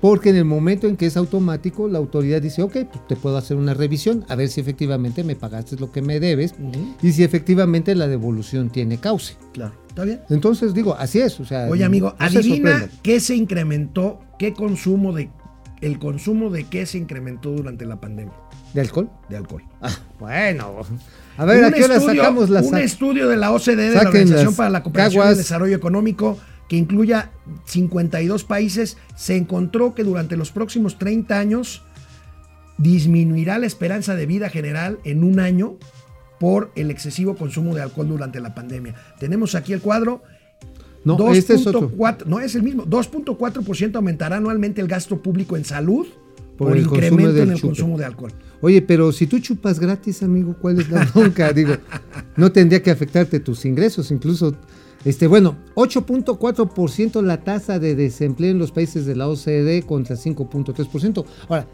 [0.00, 3.36] Porque en el momento en que es automático, la autoridad dice, ok, pues te puedo
[3.36, 6.54] hacer una revisión, a ver si efectivamente me pagaste lo que me debes
[7.02, 9.36] y si efectivamente la devolución tiene cauce.
[9.52, 9.74] Claro.
[9.88, 10.20] ¿Está bien?
[10.30, 11.40] Entonces digo, así es.
[11.40, 15.30] O sea, Oye, amigo, no adivina qué se incrementó, qué consumo de,
[15.80, 18.34] el consumo de qué se incrementó durante la pandemia
[18.74, 19.10] ¿De alcohol?
[19.28, 19.62] de alcohol.
[19.80, 20.82] Ah, bueno.
[21.36, 24.02] A ver, ¿a qué hora estudio, sacamos las un estudio de la OCDE, de la
[24.02, 27.30] Organización para la Cooperación y el Desarrollo Económico, que incluya
[27.64, 31.82] 52 países, se encontró que durante los próximos 30 años
[32.76, 35.76] disminuirá la esperanza de vida general en un año
[36.38, 38.94] por el excesivo consumo de alcohol durante la pandemia.
[39.18, 40.22] Tenemos aquí el cuadro.
[41.04, 41.90] No, este es otro.
[41.90, 42.84] 2.4 no es el mismo.
[42.84, 46.06] 2.4% aumentará anualmente el gasto público en salud
[46.56, 47.66] Por por, el consumo incremento en el chupe.
[47.68, 48.32] consumo de alcohol.
[48.60, 51.52] Oye, pero si tú chupas gratis, amigo, ¿cuál es la bronca?
[51.54, 51.74] Digo,
[52.36, 54.54] no tendría que afectarte tus ingresos, incluso.
[55.04, 61.24] Este, bueno, 8.4% la tasa de desempleo en los países de la OCDE contra 5.3%.
[61.48, 61.66] Ahora,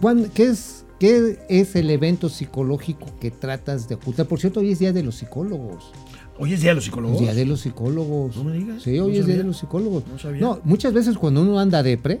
[0.00, 4.26] ¿cuán- ¿qué es, ¿qué es el evento psicológico que tratas de ocultar?
[4.26, 5.92] Por cierto, hoy es Día de los Psicólogos.
[6.40, 7.18] Hoy es día de los psicólogos.
[7.20, 8.36] Día de los psicólogos.
[8.36, 10.04] No me digas, Sí, hoy no es Día de los psicólogos.
[10.06, 10.40] No sabía.
[10.40, 12.20] No, muchas veces cuando uno anda depre,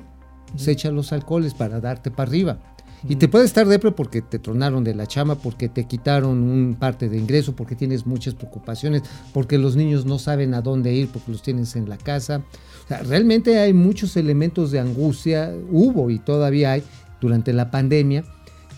[0.56, 2.58] se echa los alcoholes para darte para arriba.
[3.06, 6.76] Y te puede estar depre porque te tronaron de la chama, porque te quitaron un
[6.78, 11.08] parte de ingreso, porque tienes muchas preocupaciones, porque los niños no saben a dónde ir,
[11.08, 12.42] porque los tienes en la casa.
[12.84, 16.82] O sea, realmente hay muchos elementos de angustia, hubo y todavía hay
[17.20, 18.24] durante la pandemia,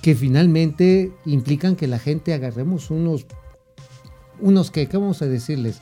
[0.03, 3.27] que finalmente implican que la gente agarremos unos
[4.41, 5.81] unos que, ¿qué vamos a decirles?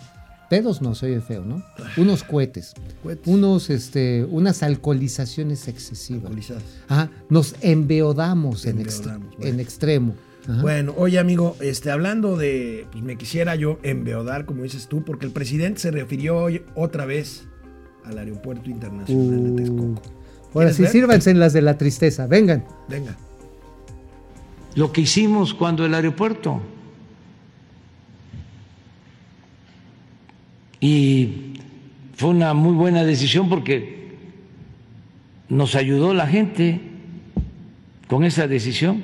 [0.48, 1.62] Pedos no, se oye feo, ¿no?
[1.98, 3.26] Unos cohetes, Cohetes.
[3.26, 6.22] unos, este, unas alcoholizaciones excesivas.
[6.24, 6.62] Alcoholizadas.
[6.88, 9.52] Ajá, nos embeodamos, en, extre- Embeodamos, bueno.
[9.54, 10.14] en extremo.
[10.48, 10.62] Ajá.
[10.62, 15.26] Bueno, oye amigo, este, hablando de, pues me quisiera yo embeodar, como dices tú, porque
[15.26, 17.44] el presidente se refirió hoy otra vez
[18.06, 19.82] al aeropuerto internacional de Texcoco.
[19.82, 19.94] Uh,
[20.54, 20.90] Ahora ¿Quieres sí, ver?
[20.92, 22.64] sírvanse en las de la tristeza, vengan.
[22.88, 23.14] Venga.
[24.76, 26.62] lo que hicimos cuando el aeropuerto.
[30.80, 31.54] Y
[32.14, 33.98] fue una muy buena decisión porque
[35.48, 36.80] nos ayudó la gente
[38.06, 39.02] con esa decisión.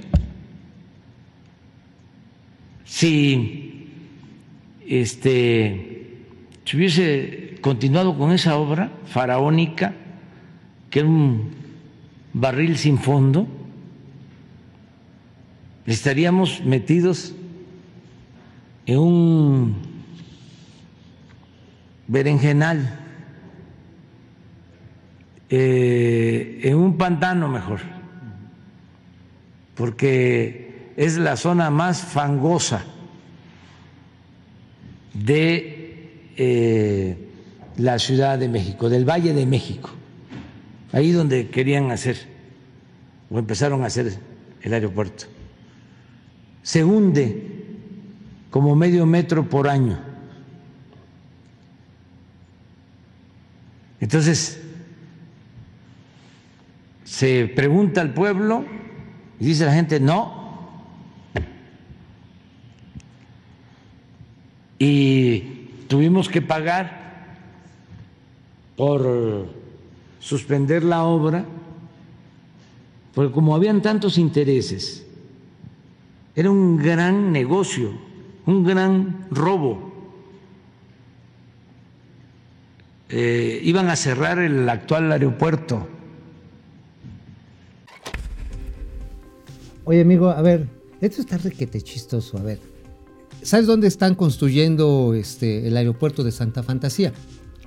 [2.85, 3.89] Si
[4.87, 5.95] este
[6.65, 9.95] si hubiese continuado con esa obra faraónica,
[10.91, 11.51] que era un
[12.33, 13.47] barril sin fondo,
[15.87, 17.35] estaríamos metidos
[18.87, 19.94] en un
[22.07, 23.01] berenjenal,
[25.51, 27.81] eh, en un pantano mejor,
[29.75, 32.85] porque es la zona más fangosa
[35.13, 37.17] de eh,
[37.77, 39.91] la Ciudad de México, del Valle de México,
[40.93, 42.17] ahí donde querían hacer
[43.31, 44.19] o empezaron a hacer
[44.63, 45.27] el aeropuerto
[46.65, 47.43] se hunde
[48.51, 49.99] como medio metro por año.
[54.05, 54.61] Entonces,
[57.05, 58.67] se pregunta al pueblo
[59.41, 60.45] y dice la gente, no.
[64.79, 65.41] Y
[65.89, 67.39] tuvimos que pagar
[68.77, 69.49] por
[70.21, 71.47] suspender la obra,
[73.15, 75.07] porque como habían tantos intereses,
[76.37, 77.93] era un gran negocio,
[78.45, 79.94] un gran robo.
[83.11, 85.87] Eh, iban a cerrar el actual aeropuerto.
[89.85, 90.67] Oye, amigo, a ver,
[91.01, 92.59] esto está requete chistoso, a ver.
[93.43, 97.13] ¿Sabes dónde están construyendo este, el aeropuerto de Santa Fantasía?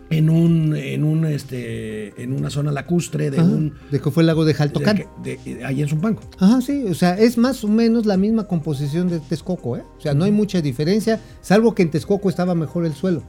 [0.10, 4.23] En un, en un, este, en una zona lacustre de Ajá, un, de que fue
[4.23, 5.04] el lago de de, Jaltocán.
[5.21, 6.21] de- de- ahí en Zumpango.
[6.39, 9.84] Ajá, sí, o sea, es más o menos la misma composición de Texcoco, ¿eh?
[9.97, 13.21] O sea, no hay mucha diferencia, salvo que en Texcoco estaba mejor el suelo.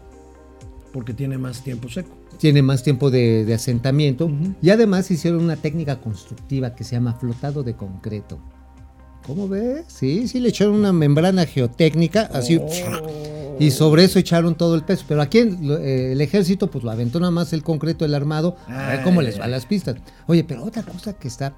[0.93, 2.11] Porque tiene más tiempo seco.
[2.39, 4.31] Tiene más tiempo de, de asentamiento
[4.63, 8.39] y además hicieron una técnica constructiva que se llama flotado de concreto.
[9.27, 9.85] ¿Cómo ves?
[9.89, 12.59] Sí, sí, le echaron una membrana geotécnica, así,
[13.59, 15.05] y sobre eso echaron todo el peso.
[15.07, 18.89] Pero aquí eh, el ejército, pues lo aventó nada más el concreto, el armado, a
[18.89, 19.97] ver cómo les va las pistas.
[20.27, 21.55] Oye, pero otra cosa que está.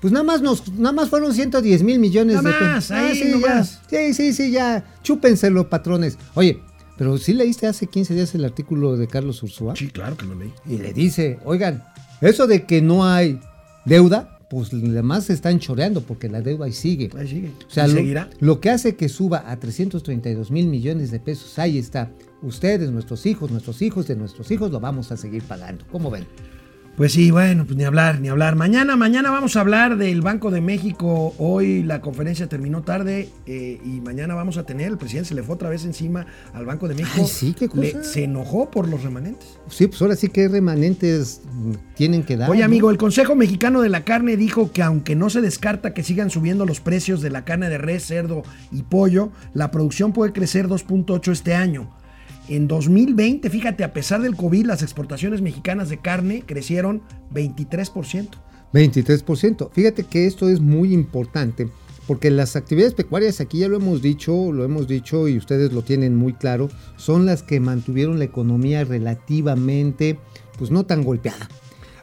[0.00, 2.72] Pues nada más nos, nada más fueron 110 mil millones Nada de pesos.
[2.74, 3.80] más, ahí sí, nomás.
[3.90, 3.98] ya.
[3.98, 4.84] Sí, sí, sí, ya.
[5.02, 6.16] Chúpenselo, patrones.
[6.34, 6.60] Oye,
[6.96, 9.74] pero sí leíste hace 15 días el artículo de Carlos Ursúa.
[9.76, 10.52] Sí, claro que lo leí.
[10.66, 11.82] Y le dice, oigan,
[12.20, 13.40] eso de que no hay
[13.84, 17.10] deuda, pues además se están choreando porque la deuda ahí sigue.
[17.16, 17.52] Ahí sigue.
[17.66, 18.30] O sea, ¿Y lo, seguirá?
[18.40, 22.10] lo que hace que suba a 332 mil millones de pesos, ahí está.
[22.42, 25.84] Ustedes, nuestros hijos, nuestros hijos de nuestros hijos, lo vamos a seguir pagando.
[25.90, 26.26] ¿Cómo ven?
[26.96, 28.54] Pues sí, bueno, pues ni hablar, ni hablar.
[28.54, 31.34] Mañana, mañana vamos a hablar del Banco de México.
[31.38, 35.42] Hoy la conferencia terminó tarde eh, y mañana vamos a tener, el presidente se le
[35.42, 37.16] fue otra vez encima al Banco de México.
[37.22, 37.82] Ay, sí, qué cosa.
[37.82, 39.58] Le- se enojó por los remanentes.
[39.68, 41.40] Sí, pues ahora sí que remanentes
[41.96, 42.48] tienen que dar.
[42.48, 46.04] Oye, amigo, el Consejo Mexicano de la Carne dijo que aunque no se descarta que
[46.04, 50.32] sigan subiendo los precios de la carne de res, cerdo y pollo, la producción puede
[50.32, 51.90] crecer 2.8 este año.
[52.48, 57.02] En 2020, fíjate, a pesar del COVID, las exportaciones mexicanas de carne crecieron
[57.32, 58.28] 23%.
[58.72, 59.70] 23%.
[59.72, 61.68] Fíjate que esto es muy importante
[62.06, 65.82] porque las actividades pecuarias, aquí ya lo hemos dicho, lo hemos dicho y ustedes lo
[65.82, 70.18] tienen muy claro, son las que mantuvieron la economía relativamente,
[70.58, 71.48] pues no tan golpeada.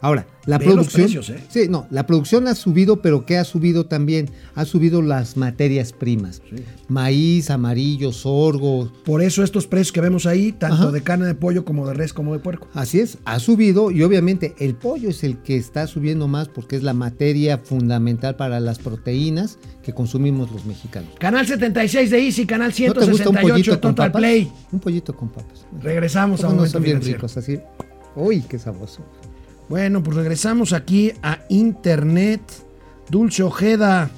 [0.02, 1.04] Ahora, la Ve los producción.
[1.04, 1.44] precios, ¿eh?
[1.48, 4.32] Sí, no, la producción ha subido, pero ¿qué ha subido también?
[4.56, 6.42] Ha subido las materias primas.
[6.88, 10.92] Maíz, amarillo, sorgo, Por eso estos precios que vemos ahí, tanto Ajá.
[10.92, 12.68] de carne de pollo como de res como de puerco.
[12.74, 16.76] Así es, ha subido y obviamente el pollo es el que está subiendo más porque
[16.76, 21.12] es la materia fundamental para las proteínas que consumimos los mexicanos.
[21.20, 24.20] Canal 76 de Easy, canal ¿No te gusta un 168 pollito con Total papas?
[24.20, 24.52] Play.
[24.72, 25.66] Un pollito con papas.
[25.80, 27.60] Regresamos a ¿Cómo no Momento bien ricos así?
[28.16, 29.04] Uy, qué sabroso.
[29.70, 32.42] Bueno, pues regresamos aquí a Internet.
[33.10, 34.10] Dulce Ojeda.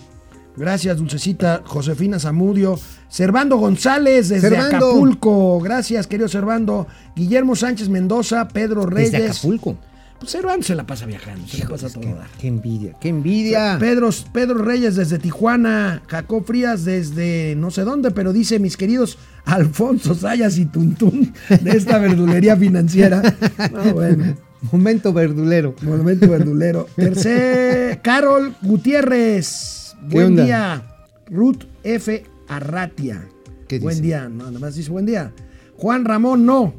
[0.56, 1.62] Gracias, Dulcecita.
[1.66, 2.80] Josefina Zamudio.
[3.10, 4.78] Servando González desde Servando.
[4.78, 5.60] Acapulco.
[5.60, 6.88] Gracias, querido Servando.
[7.16, 8.48] Guillermo Sánchez Mendoza.
[8.48, 9.12] Pedro Reyes.
[9.12, 9.78] Desde Acapulco.
[10.20, 11.46] Pues Servando se la pasa viajando.
[11.48, 12.30] Se la pasa Híjoles, todo qué, dar.
[12.40, 13.78] qué envidia, qué envidia.
[13.80, 19.18] Pedro, Pedro Reyes desde Tijuana, Jacob Frías desde no sé dónde, pero dice mis queridos
[19.44, 23.22] Alfonso Sayas y Tuntún de esta verdulería financiera.
[23.74, 24.36] No, bueno,
[24.72, 25.76] Momento verdulero.
[25.82, 26.88] monumento verdulero.
[26.96, 29.96] Tercer, Carol Gutiérrez.
[30.10, 30.44] ¿Qué Buen onda?
[30.46, 30.88] día.
[31.30, 32.26] Ruth F.
[32.48, 33.28] Arratia.
[33.68, 34.04] ¿Qué buen dice?
[34.04, 35.34] día, no, nada más dice buen día.
[35.78, 36.74] Juan Ramón, no.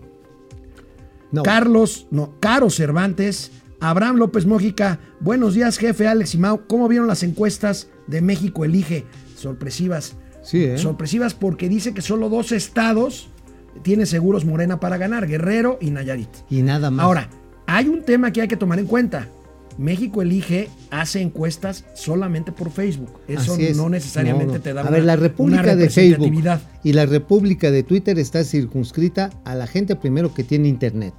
[1.32, 1.42] No.
[1.42, 6.66] Carlos, no, Caro Cervantes, Abraham López Mójica, buenos días, jefe Alex y Mau.
[6.68, 9.04] ¿Cómo vieron las encuestas de México Elige?
[9.36, 10.14] Sorpresivas.
[10.42, 10.78] Sí, ¿eh?
[10.78, 13.28] Sorpresivas porque dice que solo dos estados
[13.82, 16.28] tiene seguros Morena para ganar, Guerrero y Nayarit.
[16.50, 17.04] Y nada más.
[17.04, 17.28] Ahora,
[17.74, 19.26] hay un tema que hay que tomar en cuenta.
[19.76, 23.10] México Elige hace encuestas solamente por Facebook.
[23.26, 23.76] Eso es.
[23.76, 24.60] no necesariamente No, no.
[24.60, 26.32] te da A una, ver, la República de Facebook
[26.84, 31.14] y la República de Twitter está circunscrita a la gente primero que tiene internet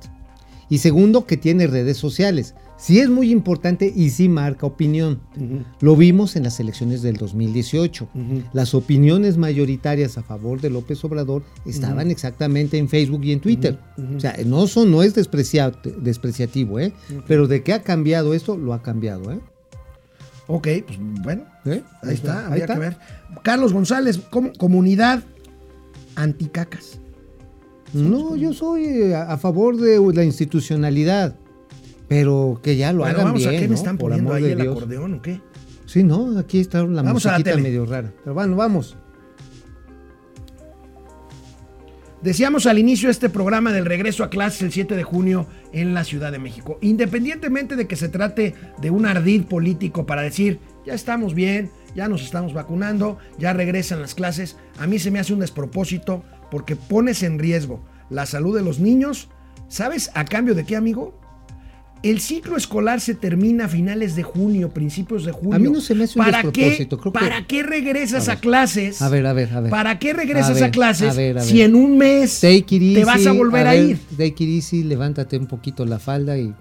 [0.69, 2.55] y segundo que tiene redes sociales.
[2.77, 5.21] Sí es muy importante y sí marca opinión.
[5.79, 8.09] Lo vimos en las elecciones del 2018.
[8.51, 13.79] Las opiniones mayoritarias a favor de López Obrador estaban exactamente en Facebook y en Twitter.
[14.15, 16.91] O sea, no, son, no es desprecia- despreciativo, ¿eh?
[17.27, 19.39] Pero de qué ha cambiado esto, lo ha cambiado, ¿eh?
[20.47, 21.81] Ok, pues bueno, ¿Eh?
[22.03, 22.73] Ahí está, Ahí habría está.
[22.75, 22.97] que ver.
[23.41, 25.23] Carlos González, com- comunidad
[26.15, 26.99] anticacas.
[27.95, 31.35] No, yo soy eh, a, favor de la institucionalidad,
[32.07, 33.69] pero que ya lo Bueno, hagan vamos bien, a qué ¿no?
[33.69, 34.77] me están Por poniendo amor ahí de el Dios.
[34.77, 35.41] acordeón o qué.
[35.85, 37.61] Sí, no, aquí está la Vamos a la musiquita tele.
[37.63, 38.11] medio rara.
[38.23, 38.97] Pero bueno, vamos.
[42.21, 45.93] Decíamos al inicio de este programa del regreso a clases el 7 de junio en
[45.93, 46.79] la Ciudad de México.
[46.81, 52.07] Independientemente de que se trate de un ardid político para decir, ya estamos bien, ya
[52.07, 56.75] nos estamos vacunando, ya regresan las clases, a mí se me hace un despropósito porque
[56.75, 59.29] pones en riesgo la salud de los niños.
[59.67, 61.19] ¿Sabes a cambio de qué, amigo?
[62.03, 65.55] El ciclo escolar se termina a finales de junio, principios de junio.
[65.55, 68.29] A mí no se me hace un ¿Para despropósito, Qué, creo que- ¿Para qué regresas
[68.29, 68.41] A a, ver.
[68.41, 69.01] clases?
[69.01, 69.71] A ver, a ver, a ver.
[69.71, 71.63] ¿Para qué regresas A a, ver, clases a ver, a si ver.
[71.69, 72.61] en un mes easy,
[72.93, 73.99] te vas a volver a, ver, ir?
[74.11, 76.53] Take it easy, levántate un poquito la falda y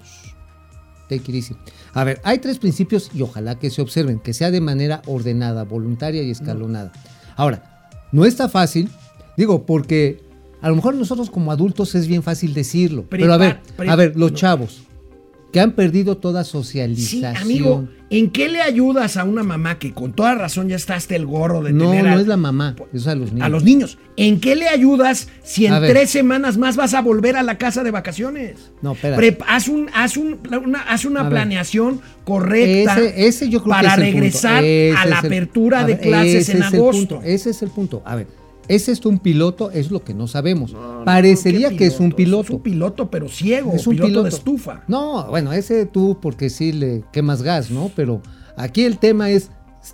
[1.11, 1.55] take it easy.
[1.92, 5.64] A ver, hay tres principios y ojalá que se observen, que sea de manera ordenada,
[5.64, 6.90] voluntaria y escalonada.
[7.37, 8.88] Ahora, no está fácil,
[9.37, 10.20] digo, porque
[10.61, 14.16] a lo mejor nosotros como adultos es bien fácil decirlo, pero a ver, a ver,
[14.16, 14.37] los no.
[14.37, 14.83] chavos
[15.53, 17.37] que han perdido toda Sí, socialización.
[17.37, 21.14] amigo, ¿en qué le ayudas a una mamá que con toda razón ya está hasta
[21.14, 23.47] el gorro de no, tener no es la mamá, es a los niños.
[23.47, 23.99] a los niños?
[24.16, 27.85] ¿En qué le ayudas si en tres semanas más vas a volver a la casa
[27.85, 28.73] de vacaciones?
[28.83, 29.23] No, espérate.
[29.38, 31.31] Prep- haz, un, haz, un- una, haz una A ver.
[31.33, 35.99] planeación correcta Ese, ese yo creo para que es regresar a la el- apertura de
[36.01, 36.90] clases en agosto.
[37.16, 38.03] punto, ese es el punto.
[38.05, 38.27] A ver,
[38.68, 39.70] ¿es esto un piloto?
[39.70, 40.74] Es lo que no sabemos.
[41.05, 42.55] Parecería ¿Qué que es un Es piloto.
[42.57, 43.72] un piloto, pero ciego.
[43.72, 44.22] Es un piloto, piloto.
[44.24, 44.83] de estufa.
[44.88, 47.90] No, bueno, ese tú porque sí le quemas gas, ¿no?
[47.94, 48.20] Pero
[48.57, 49.50] aquí el tema es,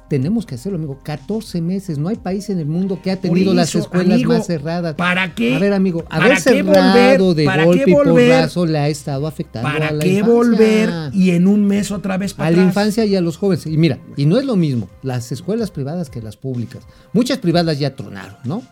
[0.08, 1.00] tenemos que hacerlo, amigo.
[1.02, 1.98] 14 meses.
[1.98, 4.94] No hay país en el mundo que ha tenido las escuelas amigo, más cerradas.
[4.94, 5.56] ¿para qué?
[5.56, 7.36] A ver, amigo, ¿Para haber cerrado volver?
[7.36, 8.30] de ¿Para golpe qué y volver?
[8.32, 10.34] porrazo le ha estado afectando ¿Para a la qué infancia.
[10.34, 13.66] volver y en un mes otra vez para a la infancia y a los jóvenes.
[13.66, 16.84] Y mira, y no es lo mismo las escuelas privadas que las públicas.
[17.12, 18.62] Muchas privadas ya tronaron, ¿no?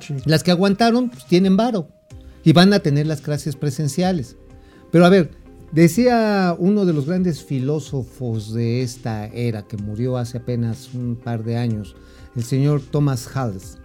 [0.00, 0.14] Sí.
[0.24, 1.88] Las que aguantaron pues, tienen varo
[2.44, 4.36] y van a tener las clases presenciales.
[4.92, 5.30] Pero a ver,
[5.76, 11.44] Decía uno de los grandes filósofos de esta era, que murió hace apenas un par
[11.44, 11.94] de años,
[12.34, 13.76] el señor Thomas Hales,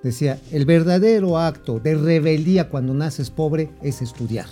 [0.00, 4.46] decía, el verdadero acto de rebeldía cuando naces pobre es estudiar,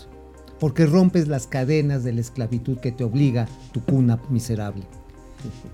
[0.59, 4.83] porque rompes las cadenas de la esclavitud que te obliga tu cuna miserable.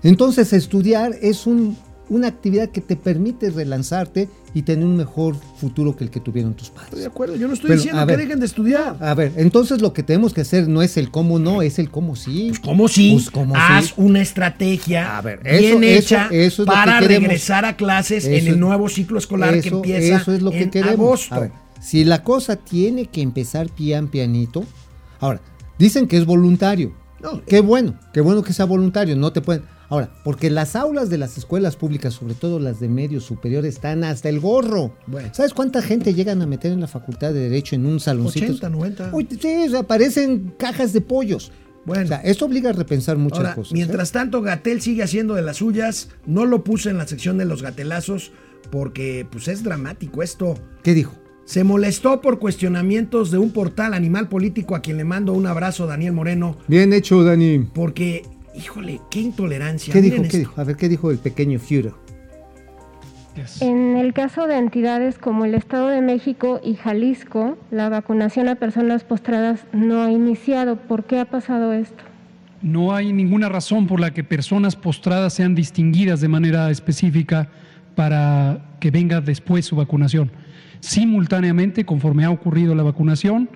[0.03, 1.75] Entonces estudiar es un
[2.09, 6.53] una actividad que te permite relanzarte y tener un mejor futuro que el que tuvieron
[6.55, 6.85] tus padres.
[6.87, 8.95] Estoy de acuerdo, yo no estoy Pero, diciendo que dejen de estudiar.
[9.01, 11.91] A ver, entonces lo que tenemos que hacer no es el cómo no, es el
[11.91, 12.45] cómo sí.
[12.47, 13.93] Pues como si Pues, ¿cómo haz sí?
[13.97, 18.25] una estrategia A ver, bien hecha eso- eso es lo para que regresar a clases
[18.25, 20.93] en el nuevo ciclo escolar que empieza eso es lo que en queremos.
[20.93, 21.35] agosto.
[21.35, 21.51] A ver,
[21.81, 24.63] si la cosa tiene que empezar pian pianito,
[25.19, 25.41] ahora,
[25.77, 26.93] dicen que es voluntario.
[27.21, 29.63] No, Qué bueno, qué bueno que sea voluntario, no te pueden.
[29.95, 34.03] Ahora, porque las aulas de las escuelas públicas, sobre todo las de medio superior, están
[34.03, 34.93] hasta el gorro.
[35.07, 35.29] Bueno.
[35.33, 38.45] ¿Sabes cuánta gente llegan a meter en la facultad de Derecho en un saloncito?
[38.45, 39.09] 80, 90.
[39.13, 41.51] Uy, sí, o sea, parecen cajas de pollos.
[41.85, 42.03] Bueno.
[42.03, 43.71] O sea, esto obliga a repensar muchas Ahora, cosas.
[43.71, 43.75] ¿eh?
[43.75, 46.09] mientras tanto, Gatel sigue haciendo de las suyas.
[46.25, 48.31] No lo puse en la sección de los gatelazos
[48.71, 50.55] porque pues es dramático esto.
[50.83, 51.13] ¿Qué dijo?
[51.45, 55.85] Se molestó por cuestionamientos de un portal animal político a quien le mando un abrazo,
[55.85, 57.59] Daniel Moreno, Bien hecho, Dani.
[57.71, 58.23] porque,
[58.57, 59.93] híjole, qué intolerancia.
[59.93, 60.17] ¿Qué dijo?
[60.17, 60.37] ¿Qué esto.
[60.37, 60.61] dijo?
[60.61, 61.93] A ver, ¿qué dijo el pequeño Führer?
[63.59, 68.55] En el caso de entidades como el Estado de México y Jalisco, la vacunación a
[68.55, 70.77] personas postradas no ha iniciado.
[70.77, 72.03] ¿Por qué ha pasado esto?
[72.61, 77.49] No hay ninguna razón por la que personas postradas sean distinguidas de manera específica
[77.93, 80.31] para que venga después su vacunación.
[80.79, 83.49] Simultáneamente, conforme ha ocurrido la vacunación,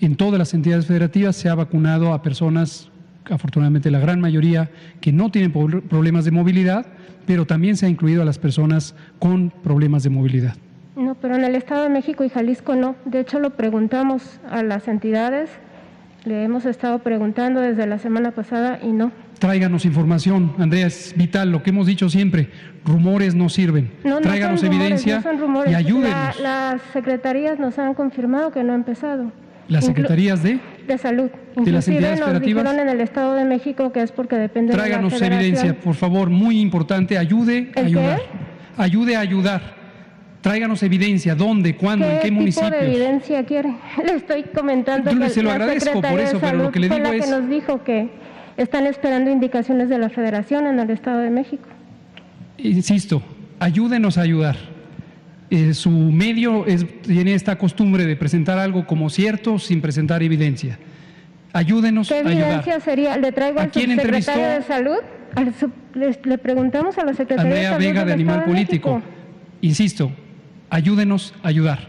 [0.00, 2.90] en todas las entidades federativas se ha vacunado a personas,
[3.30, 4.70] afortunadamente la gran mayoría,
[5.00, 6.86] que no tienen problemas de movilidad,
[7.26, 10.56] pero también se ha incluido a las personas con problemas de movilidad.
[10.96, 12.96] No, pero en el Estado de México y Jalisco no.
[13.04, 15.48] De hecho, lo preguntamos a las entidades,
[16.24, 19.10] le hemos estado preguntando desde la semana pasada y no.
[19.38, 22.48] Tráiganos información, Andrea, es vital, lo que hemos dicho siempre,
[22.84, 23.90] rumores no sirven.
[24.04, 25.72] No, no Tráiganos son rumores, evidencia no son rumores.
[25.72, 26.40] y ayúdenos.
[26.40, 29.32] La- las secretarías nos han confirmado que no ha empezado.
[29.68, 30.60] Las secretarías de...
[30.86, 31.30] de salud.
[31.30, 32.64] las Inclusive entidades nos federativas?
[32.64, 35.54] dijeron en el Estado de México que es porque depende Tráiganos de la federación.
[35.54, 38.20] evidencia, por favor, muy importante, ayude a ¿El ayudar.
[38.76, 39.82] Ayude a ayudar.
[40.40, 42.70] Tráiganos evidencia, dónde, cuándo, en qué tipo municipios.
[42.72, 43.74] de evidencia quiere?
[44.04, 46.80] Le estoy comentando Yo que se lo la agradezco por eso, de pero lo que
[46.80, 48.08] le digo la es- que nos dijo que
[48.56, 51.68] están esperando indicaciones de la Federación en el Estado de México.
[52.58, 53.22] Insisto,
[53.60, 54.56] ayúdenos a ayudar.
[55.54, 60.78] Eh, su medio es- tiene esta costumbre de presentar algo como cierto sin presentar evidencia.
[61.52, 62.80] Ayúdenos ¿Qué a evidencia ayudar.
[62.80, 63.16] sería?
[63.18, 64.62] ¿Le traigo ¿A al quién subsecretario de?
[64.62, 64.96] Salud?
[65.34, 68.46] Al sub- le, le preguntamos a la Secretaría de Andrea Salud Vega de Animal de
[68.46, 68.94] Político.
[68.94, 69.10] México.
[69.60, 70.12] Insisto,
[70.70, 71.88] ayúdenos a ayudar.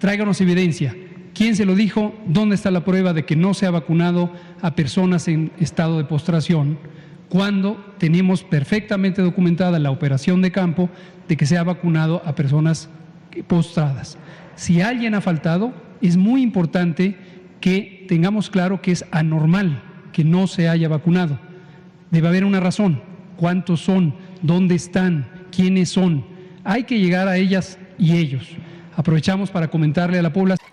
[0.00, 0.96] Tráiganos evidencia.
[1.34, 2.16] ¿Quién se lo dijo?
[2.26, 6.04] ¿Dónde está la prueba de que no se ha vacunado a personas en estado de
[6.04, 6.78] postración?
[7.28, 10.90] Cuando tenemos perfectamente documentada la operación de campo
[11.28, 12.88] de que se ha vacunado a personas
[13.42, 14.16] postradas.
[14.56, 17.16] Si alguien ha faltado, es muy importante
[17.60, 19.82] que tengamos claro que es anormal
[20.12, 21.38] que no se haya vacunado.
[22.10, 23.02] Debe haber una razón.
[23.36, 24.14] ¿Cuántos son?
[24.42, 25.28] ¿Dónde están?
[25.50, 26.24] ¿Quiénes son?
[26.62, 28.48] Hay que llegar a ellas y ellos.
[28.96, 30.68] Aprovechamos para comentarle a la población.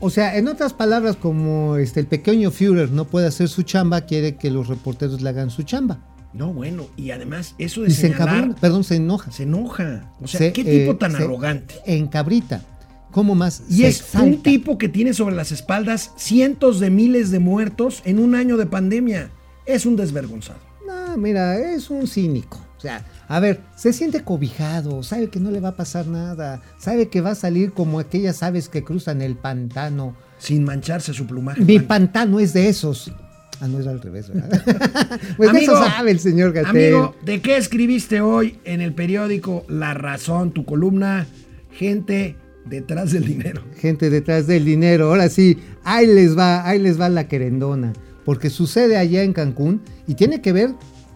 [0.00, 4.02] O sea, en otras palabras, como este el pequeño Führer no puede hacer su chamba,
[4.02, 5.98] quiere que los reporteros le hagan su chamba.
[6.32, 9.30] No, bueno, y además eso de Y se encabrona, perdón, se enoja.
[9.32, 10.12] se enoja.
[10.20, 11.76] O sea, Se, qué tipo eh, tan se arrogante.
[11.86, 12.62] Encabrita.
[13.10, 13.62] ¿Cómo más?
[13.68, 18.02] Y Se es un tipo que tiene sobre las espaldas cientos de miles de muertos
[18.04, 19.30] en un año de pandemia.
[19.64, 20.60] Es un desvergonzado.
[20.86, 22.58] No, mira, es un cínico.
[22.76, 26.62] O sea, a ver, se siente cobijado, sabe que no le va a pasar nada,
[26.78, 30.14] sabe que va a salir como aquellas aves que cruzan el pantano.
[30.38, 31.60] Sin mancharse su plumaje.
[31.62, 33.10] Mi pantano es de esos.
[33.60, 34.62] Ah, no es al revés, ¿verdad?
[35.36, 36.94] pues Amigo, eso sabe el señor Gatel.
[36.94, 41.26] Amigo, ¿de qué escribiste hoy en el periódico La Razón, tu columna?
[41.72, 43.62] Gente detrás del dinero.
[43.78, 45.08] Gente detrás del dinero.
[45.08, 47.92] Ahora sí, ahí les va, ahí les va la querendona.
[48.24, 50.70] Porque sucede allá en Cancún y tiene que ver,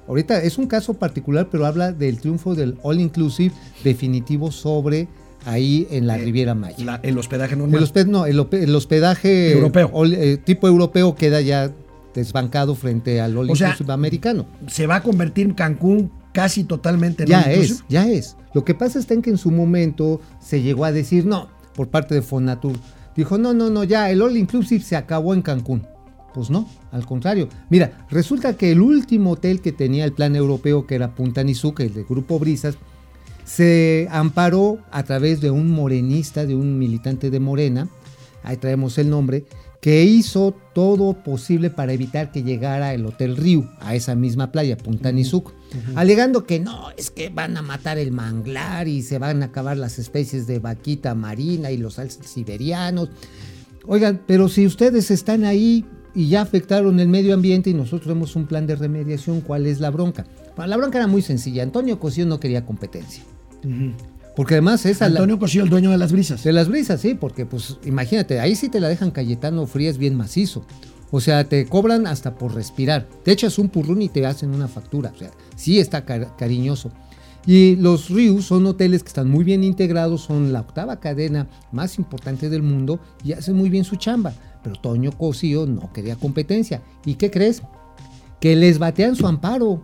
[0.09, 5.09] ahorita es un caso particular, pero habla del triunfo del All Inclusive definitivo sobre
[5.45, 6.83] ahí en la Riviera Maya.
[6.85, 7.83] La- el hospedaje normal.
[7.83, 9.91] El, hosped- no, el, hospedaje Europeo.
[10.07, 11.71] eh, tipo europeo queda ya
[12.15, 14.47] desbancado frente al All O sea, Inclusive americano.
[14.69, 17.87] Se va a convertir Cancún casi totalmente en Ya es, inclusive.
[17.89, 18.37] ya es.
[18.55, 21.89] Lo que pasa está en que en su momento se llegó a decir no, por
[21.89, 22.77] parte de Fonatur.
[23.17, 25.87] Dijo, no, no, no, ya, el All Inclusive se acabó en Cancún.
[26.35, 27.49] Pues no, al contrario.
[27.69, 31.83] Mira, resulta que el último hotel que tenía el plan europeo, que era Punta Nizuca,
[31.83, 32.79] el de Grupo Brisas,
[33.45, 37.89] se amparó a través de un morenista, de un militante de Morena,
[38.45, 39.45] ahí traemos el nombre,
[39.83, 44.77] que hizo todo posible para evitar que llegara el Hotel Río a esa misma playa,
[44.77, 45.53] Punta Nizuc,
[45.97, 49.77] alegando que no, es que van a matar el manglar y se van a acabar
[49.77, 53.11] las especies de vaquita marina y los alces siberianos.
[53.85, 58.37] Oigan, pero si ustedes están ahí y ya afectaron el medio ambiente y nosotros tenemos
[58.37, 60.27] un plan de remediación, ¿cuál es la bronca?
[60.55, 61.65] Bueno, la bronca era muy sencilla.
[61.65, 63.25] Antonio Cosío no quería competencia.
[64.37, 66.43] Porque además es a la- Antonio Cosío, el dueño de las brisas.
[66.43, 70.15] de las brisas, sí, porque pues imagínate, ahí sí te la dejan Cayetano Frías bien
[70.15, 70.65] macizo.
[71.11, 73.07] O sea, te cobran hasta por respirar.
[73.23, 75.13] Te echas un purrún y te hacen una factura.
[75.15, 76.91] O sea, sí está car- cariñoso.
[77.45, 81.99] Y los Rius son hoteles que están muy bien integrados, son la octava cadena más
[81.99, 84.33] importante del mundo y hacen muy bien su chamba.
[84.63, 86.81] Pero Toño Cosío no quería competencia.
[87.05, 87.61] ¿Y qué crees?
[88.41, 89.83] Que les batean su amparo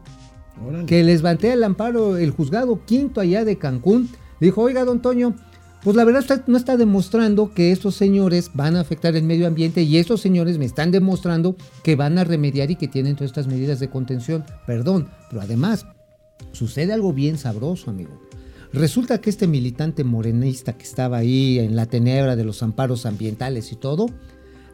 [0.67, 0.87] Órale.
[0.87, 4.09] que les batea el amparo el juzgado quinto allá de Cancún.
[4.41, 5.35] Dijo, oiga, don Toño,
[5.83, 9.83] pues la verdad no está demostrando que estos señores van a afectar el medio ambiente
[9.83, 13.47] y estos señores me están demostrando que van a remediar y que tienen todas estas
[13.47, 14.45] medidas de contención.
[14.67, 15.87] Perdón, pero además
[16.53, 18.21] sucede algo bien sabroso, amigo.
[18.73, 23.73] Resulta que este militante morenista que estaba ahí en la tenebra de los amparos ambientales
[23.73, 24.07] y todo,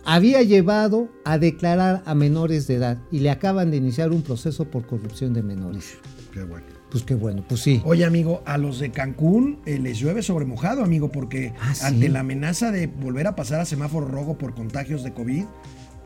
[0.05, 4.65] había llevado a declarar a menores de edad y le acaban de iniciar un proceso
[4.65, 5.99] por corrupción de menores.
[6.33, 6.74] Qué bueno.
[6.95, 7.83] Pues qué bueno, pues sí.
[7.85, 11.85] Oye, amigo, a los de Cancún eh, les llueve sobre mojado, amigo, porque Ah, ¿sí?
[11.87, 15.43] ante la amenaza de volver a pasar a semáforo rojo por contagios de COVID,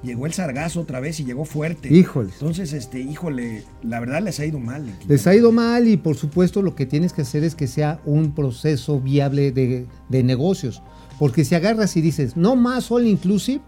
[0.03, 1.93] llegó el sargazo otra vez y llegó fuerte.
[1.95, 2.33] Híjoles.
[2.41, 4.87] Entonces, este, híjole, la verdad les ha ido mal.
[5.07, 8.01] Les ha ido mal y por supuesto lo que tienes que hacer es que sea
[8.07, 10.83] un proceso viable de, de negocios.
[11.19, 13.61] Porque si agarras y dices, no más all inclusive,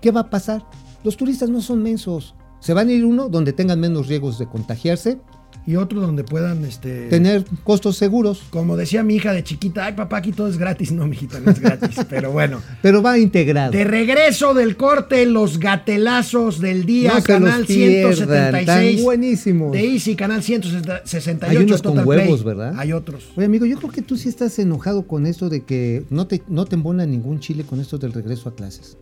[0.00, 0.66] ¿qué va a pasar?
[1.04, 2.34] Los turistas no son mensos.
[2.58, 5.20] Se van a ir uno donde tengan menos riesgos de contagiarse,
[5.66, 7.08] Y otro donde puedan, este...
[7.08, 10.92] tener costos seguros, Como decía mi hija de chiquita, ay papá, aquí todo es gratis.
[10.96, 11.96] No, mijita, no es gratis.
[12.08, 12.62] pero bueno.
[12.80, 13.72] pero va integrado.
[13.72, 18.66] De regreso del corte, los gatelazos del día, No canal pierdan, 176.
[18.96, 19.72] tan buenísimos.
[19.72, 21.46] De Easy, canal 168.
[21.50, 22.54] Hay unos con huevos, Play.
[22.54, 22.74] ¿verdad?
[22.78, 23.24] Hay otros.
[23.36, 26.42] Oye, amigo, yo creo que tú sí estás enojado con esto de que no te,
[26.48, 28.96] no te embona ningún chile con esto del regreso a clases.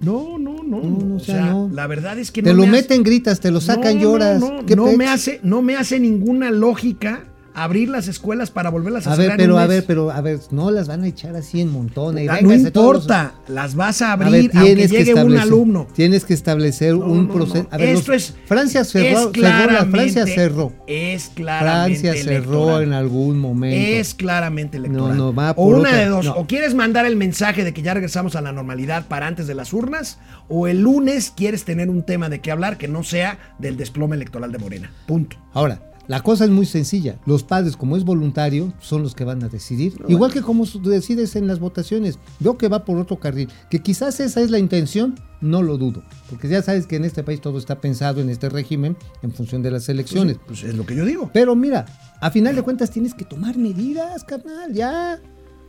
[0.00, 0.80] No, no, no.
[0.82, 1.70] No, no, o sea, sea, no.
[1.72, 4.40] la verdad es que te no lo me hace- meten, gritas, te lo sacan, lloras.
[4.40, 7.24] No, me hace, no me hace ninguna lógica
[7.64, 10.38] abrir las escuelas para volverlas a, A ver, cerrar pero a ver, pero a ver,
[10.50, 12.28] no las van a echar así en montones.
[12.30, 15.86] Ah, no los- importa, las vas a A ver, abrir aunque llegue un alumno.
[15.94, 17.66] Tienes que establecer No, un no, proceso.
[17.70, 20.72] A ver, Esto los- es Francia cerró, es cerró Francia cerró.
[20.86, 22.82] Es claramente Francia cerró electoral.
[22.84, 23.76] en algún momento.
[23.76, 25.16] Es claramente electoral.
[25.16, 26.26] No, o una otra- de dos.
[26.28, 29.54] O quieres mandar el mensaje de que ya regresamos a la normalidad para antes de
[29.54, 33.38] las urnas, o el lunes quieres tener un tema de qué hablar que no sea
[33.58, 34.90] del desplome electoral de Morena.
[35.06, 35.36] Punto.
[35.54, 37.18] Ahora, la cosa es muy sencilla.
[37.26, 39.94] Los padres, como es voluntario, son los que van a decidir.
[40.08, 42.18] Igual que como decides en las votaciones.
[42.40, 43.48] Veo que va por otro carril.
[43.70, 46.02] Que quizás esa es la intención, no lo dudo.
[46.30, 49.62] Porque ya sabes que en este país todo está pensado en este régimen en función
[49.62, 50.38] de las elecciones.
[50.46, 51.30] Pues es lo que yo digo.
[51.32, 51.86] Pero mira,
[52.20, 55.20] a final de cuentas tienes que tomar medidas, carnal, ya.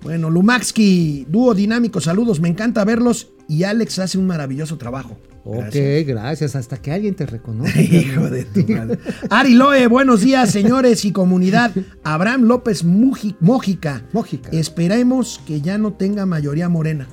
[0.02, 5.18] Bueno, Lumaxki, dúo dinámico, saludos, me encanta verlos y Alex hace un maravilloso trabajo.
[5.50, 5.76] Ok,
[6.06, 6.58] Gracias.
[6.58, 7.82] Hasta que alguien te reconozca.
[7.82, 9.00] Hijo de tu madre.
[9.30, 11.72] Ari Loe, buenos días, señores y comunidad.
[12.04, 14.04] Abraham López Mójica.
[14.12, 14.50] Mójica.
[14.52, 17.08] Esperemos que ya no tenga mayoría morena.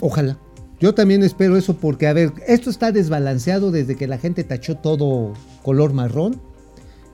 [0.00, 0.38] Ojalá.
[0.80, 4.76] Yo también espero eso porque, a ver, esto está desbalanceado desde que la gente tachó
[4.76, 6.40] todo color marrón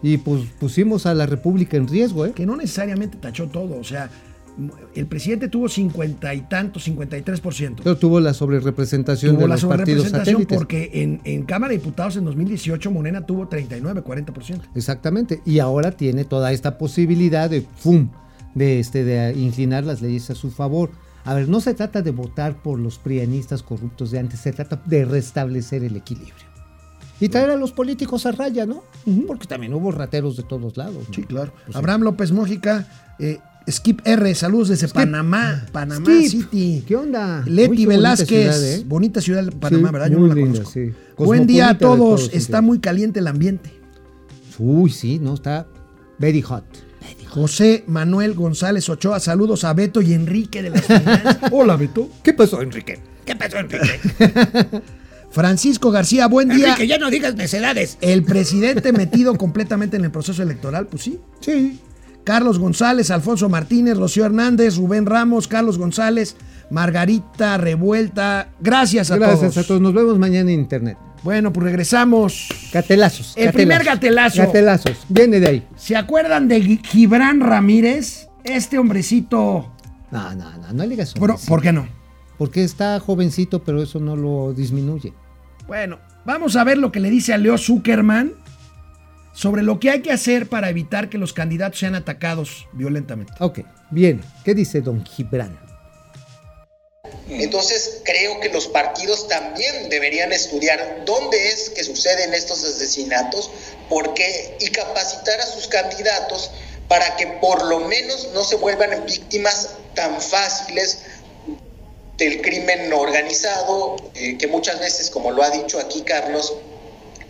[0.03, 2.33] y pues pusimos a la República en riesgo, ¿eh?
[2.33, 3.79] Que no necesariamente tachó todo.
[3.79, 4.11] O sea,
[4.95, 7.77] el presidente tuvo cincuenta y tantos, 53%.
[7.83, 10.57] Pero tuvo la sobrerepresentación Tuvo de la los partidos satélites.
[10.57, 14.61] porque en, en Cámara de Diputados en 2018 Morena tuvo 39, 40%.
[14.75, 15.41] Exactamente.
[15.45, 18.11] Y ahora tiene toda esta posibilidad de, ¡fum!,
[18.55, 20.91] de, este, de inclinar las leyes a su favor.
[21.25, 24.83] A ver, no se trata de votar por los prianistas corruptos de antes, se trata
[24.85, 26.35] de restablecer el equilibrio.
[27.21, 28.83] Y traer a los políticos a raya, ¿no?
[29.29, 31.09] Porque también hubo rateros de todos lados.
[31.09, 31.15] ¿no?
[31.15, 31.53] Sí, claro.
[31.53, 31.79] Pues sí.
[31.79, 32.89] Abraham López Mójica,
[33.21, 33.39] eh,
[33.71, 36.85] Skip R, saludos desde Panamá, Panamá Skip, City.
[36.87, 37.43] ¿Qué onda?
[37.47, 38.83] Leti Uy, qué bonita Velázquez, ciudad, ¿eh?
[38.87, 40.11] bonita ciudad de Panamá, Sí, ¿verdad?
[40.11, 40.73] Yo no la linda, conozco.
[40.73, 40.93] sí.
[41.17, 43.71] Buen día a todos, está muy caliente el ambiente.
[44.59, 45.67] Uy, sí, no, está
[46.19, 46.65] very hot.
[47.29, 51.39] José Manuel González Ochoa, saludos a Beto y Enrique de las finanzas.
[51.53, 52.09] Hola, Beto.
[52.23, 52.99] ¿Qué pasó, Enrique?
[53.25, 54.01] ¿Qué pasó, Enrique?
[55.31, 56.69] Francisco García, buen día.
[56.73, 57.97] Enrique, ya no digas necedades.
[58.03, 61.19] El presidente metido completamente en el proceso electoral, pues sí.
[61.41, 61.81] Sí.
[62.25, 66.37] Carlos González, Alfonso Martínez, Rocío Hernández, Rubén Ramos, Carlos González,
[66.71, 68.49] Margarita Revuelta.
[68.61, 69.59] Gracias a Gracias todos.
[69.59, 69.81] a todos.
[69.81, 70.97] Nos vemos mañana en internet.
[71.23, 72.49] Bueno, pues regresamos.
[72.73, 73.35] Gatelazos.
[73.37, 74.43] El primer gatelazo.
[74.43, 74.99] Gatelazos.
[75.09, 75.69] Viene de ahí.
[75.77, 78.27] ¿Se acuerdan de Gi- Gibran Ramírez?
[78.45, 79.73] Este hombrecito.
[80.11, 81.49] No, no, no, no digas hombrecito.
[81.49, 81.87] ¿Por qué no?
[82.39, 85.13] Porque está jovencito, pero eso no lo disminuye.
[85.69, 88.33] Bueno, vamos a ver lo que le dice a Leo Zuckerman
[89.33, 93.33] sobre lo que hay que hacer para evitar que los candidatos sean atacados violentamente.
[93.41, 93.61] Ok,
[93.91, 94.23] bien.
[94.45, 95.59] ¿Qué dice don Gibran?
[97.29, 103.51] Entonces creo que los partidos también deberían estudiar dónde es que suceden estos asesinatos,
[103.89, 106.51] por qué y capacitar a sus candidatos
[106.89, 110.99] para que por lo menos no se vuelvan víctimas tan fáciles
[112.19, 116.55] del crimen organizado, eh, que muchas veces, como lo ha dicho aquí Carlos,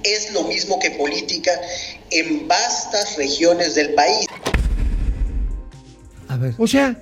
[0.05, 1.51] es lo mismo que política
[2.11, 4.27] en vastas regiones del país.
[6.29, 6.55] A ver.
[6.59, 6.97] O sea,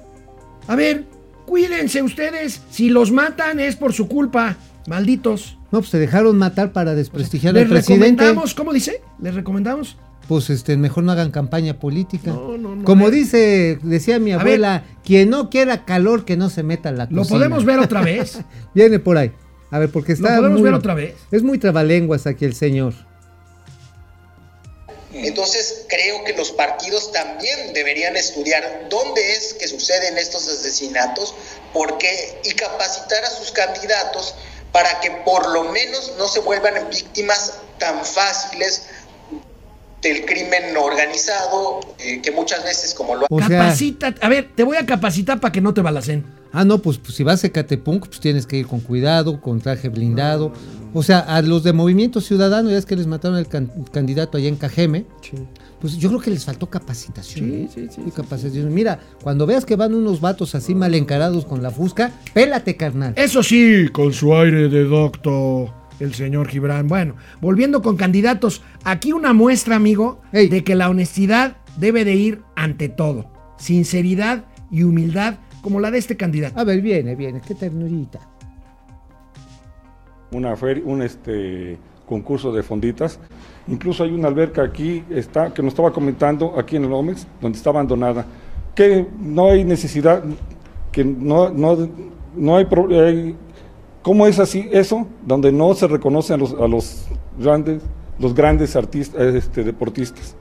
[0.66, 1.04] a ver,
[1.46, 2.62] cuídense ustedes.
[2.70, 4.56] Si los matan es por su culpa.
[4.86, 5.56] Malditos.
[5.70, 8.06] No, pues se dejaron matar para desprestigiar Les al presidente.
[8.24, 9.00] recomendamos, ¿cómo dice?
[9.20, 9.96] Les recomendamos.
[10.26, 12.30] Pues este, mejor no hagan campaña política.
[12.32, 12.84] No, no, no.
[12.84, 13.14] Como ver.
[13.14, 17.38] dice, decía mi abuela, quien no quiera calor, que no se meta la Lo cocina.
[17.38, 18.40] podemos ver otra vez.
[18.74, 19.32] Viene por ahí.
[19.70, 20.36] A ver, porque Lo está.
[20.36, 21.14] podemos muy- ver otra vez.
[21.30, 22.94] Es muy trabalenguas aquí el señor.
[25.12, 31.34] Entonces creo que los partidos también deberían estudiar dónde es que suceden estos asesinatos,
[31.72, 34.36] por qué y capacitar a sus candidatos
[34.72, 38.84] para que por lo menos no se vuelvan víctimas tan fáciles
[40.00, 44.14] del crimen organizado, eh, que muchas veces como lo O sea, Capacita.
[44.22, 46.24] A ver, te voy a capacitar para que no te balacen.
[46.52, 49.60] Ah, no, pues, pues, si vas a Ecatepunk, pues tienes que ir con cuidado, con
[49.60, 50.52] traje blindado.
[50.92, 54.36] O sea, a los de Movimiento Ciudadano, ya es que les mataron al can- candidato
[54.38, 55.06] allá en Cajeme,
[55.80, 57.46] pues yo creo que les faltó capacitación.
[57.48, 58.74] Sí, sí, sí, capacitación.
[58.74, 63.14] Mira, cuando veas que van unos vatos así mal encarados con la fusca, pélate, carnal.
[63.16, 65.70] Eso sí, con su aire de doctor,
[66.00, 66.88] el señor Gibran.
[66.88, 70.48] Bueno, volviendo con candidatos, aquí una muestra, amigo, Ey.
[70.48, 73.30] de que la honestidad debe de ir ante todo.
[73.58, 76.58] Sinceridad y humildad, como la de este candidato.
[76.58, 78.18] A ver, viene, viene, qué ternurita.
[80.32, 83.18] una feria, un este concurso de fonditas.
[83.66, 87.58] Incluso hay una alberca aquí está que nos estaba comentando aquí en el Omex, donde
[87.58, 88.24] está abandonada,
[88.74, 90.22] que no hay necesidad,
[90.92, 91.76] que no no
[92.36, 93.36] no hay, hay-
[94.02, 95.06] ¿cómo es así eso?
[95.26, 97.06] Donde no se reconoce a los a los
[97.38, 97.82] grandes
[98.18, 100.36] los grandes artistas este deportistas.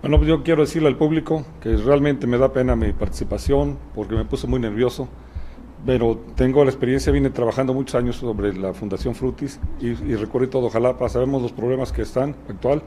[0.00, 4.14] Bueno, pues yo quiero decirle al público que realmente me da pena mi participación porque
[4.14, 5.08] me puse muy nervioso
[5.86, 10.48] pero tengo la experiencia, vine trabajando muchos años sobre la Fundación Frutis y, y recorrí
[10.48, 12.82] todo Jalapa, sabemos los problemas que están actual,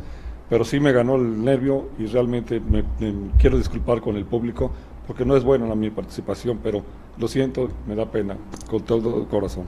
[0.50, 4.72] pero sí me ganó el nervio y realmente me, me quiero disculpar con el público
[5.08, 6.84] porque no es buena la, mi participación, pero
[7.18, 8.38] lo siento, me da pena,
[8.70, 9.66] con todo el corazón.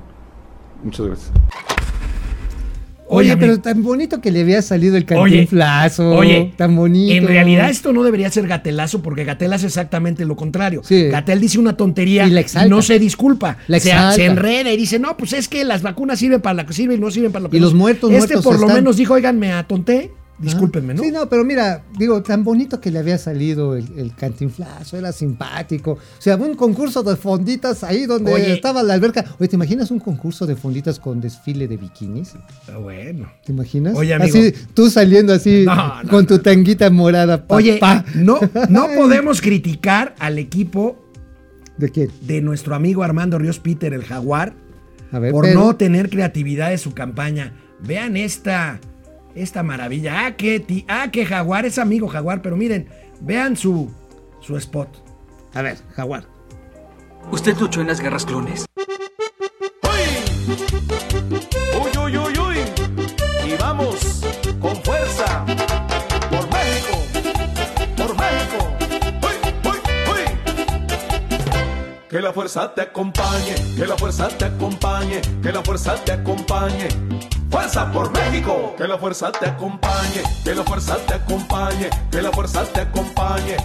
[0.84, 1.32] Muchas gracias.
[3.08, 6.12] Oye, Oye, pero tan bonito que le había salido el cantinflazo.
[6.12, 7.14] Oye, tan bonito.
[7.14, 10.82] En realidad esto no debería ser gatelazo porque Gatel hace exactamente lo contrario.
[10.84, 11.10] Sí.
[11.10, 12.70] Gatel dice una tontería Y la y, exalta.
[12.70, 13.58] no se disculpa.
[13.68, 16.66] La se, se enreda y dice, no, pues es que las vacunas sirven para lo
[16.66, 18.56] que sirven y no sirven para lo que Y no los muertos, Este muertos por
[18.60, 18.76] lo están.
[18.78, 21.04] menos dijo, oigan, me atonté, discúlpenme, ¿no?
[21.04, 25.12] Sí, no, pero mira, digo, tan bonito que le había salido el, el cantinflazo, era
[25.12, 25.92] simpático.
[25.94, 28.54] O sea, un concurso de fonditas ahí donde Oye.
[28.54, 29.24] estaba la alberca.
[29.40, 32.34] Oye, ¿te imaginas un concurso de fonditas con desfile de bikinis?
[32.68, 33.32] Ah, Bueno.
[33.46, 33.96] ¿Te imaginas?
[33.96, 34.38] Oye, amigo.
[34.38, 37.48] Así, tú saliendo así No, no, con tu tanguita morada.
[37.48, 38.04] pa, Oye, pa.
[38.16, 41.00] no, no podemos criticar al equipo
[41.78, 42.10] ¿De quién?
[42.22, 44.54] de nuestro amigo Armando Ríos Peter, el jaguar,
[45.12, 47.54] A ver, por pero- no tener creatividad de su campaña.
[47.82, 48.80] Vean esta,
[49.36, 50.26] esta maravilla.
[50.26, 52.88] Ah, qué, ti- ah, qué jaguar, es amigo jaguar, pero miren,
[53.22, 53.92] vean su,
[54.42, 54.90] su spot.
[55.54, 56.26] A ver, jaguar.
[57.32, 58.66] Usted luchó en las guerras clones.
[61.82, 62.58] Uy, uy, uy, uy.
[63.48, 64.22] Y vamos
[64.60, 65.46] con fuerza.
[66.30, 66.98] Por México.
[67.98, 68.58] Por México.
[69.22, 69.78] Uy, uy,
[70.12, 70.24] uy.
[72.10, 73.56] Que la fuerza te acompañe.
[73.78, 75.22] Que la fuerza te acompañe.
[75.42, 76.88] Que la fuerza te acompañe.
[77.54, 78.74] Fuerza por México.
[78.80, 80.24] Que la fuerza te acompañe.
[80.44, 81.88] Que la fuerza te acompañe.
[82.10, 83.58] Que la fuerza te acompañe.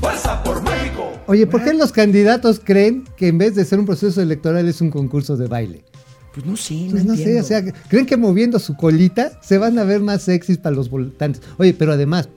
[0.00, 1.12] Fuerza por México.
[1.26, 4.80] Oye, ¿por qué los candidatos creen que en vez de ser un proceso electoral es
[4.80, 5.84] un concurso de baile?
[6.32, 9.58] Pues no sé, no, Pues no sé, o sea, creen que moviendo su colita se
[9.58, 11.42] van a ver más sexys para los votantes.
[11.58, 12.30] Oye, pero además,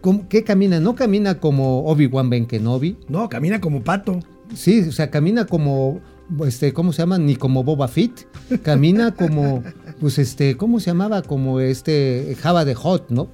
[0.00, 0.80] ¿cómo- ¿qué camina?
[0.80, 2.98] ¿No camina como Obi-Wan Ben Kenobi?
[3.08, 4.18] No, camina como pato.
[4.56, 6.00] Sí, o sea, camina como,
[6.46, 7.18] este, ¿cómo se llama?
[7.18, 8.26] Ni como Boba Fett.
[8.62, 9.62] Camina como,
[10.00, 11.22] pues, este, ¿cómo se llamaba?
[11.22, 13.28] Como este Java de Hot, ¿no?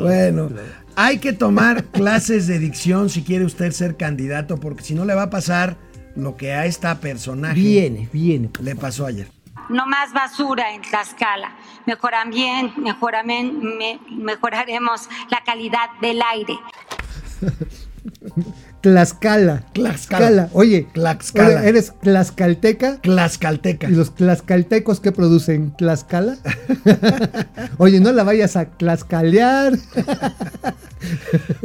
[0.00, 0.48] Bueno,
[0.96, 5.14] hay que tomar clases de dicción si quiere usted ser candidato, porque si no le
[5.14, 5.76] va a pasar
[6.14, 8.50] lo que a esta personaje Viene, viene.
[8.60, 9.28] le pasó ayer.
[9.70, 11.56] No más basura en Tlaxcala.
[11.86, 16.54] Mejoramen- mejoramen- me- mejoraremos la calidad del aire.
[18.82, 19.62] Tlaxcala.
[19.72, 20.48] Tlaxcala.
[20.52, 21.64] Oye, Tlaxcala.
[21.64, 22.98] ¿eres tlaxcalteca?
[23.00, 23.88] Tlaxcalteca.
[23.88, 25.72] ¿Y los tlaxcaltecos qué producen?
[25.76, 26.36] ¿Tlaxcala?
[27.78, 29.74] Oye, no la vayas a tlaxcalear.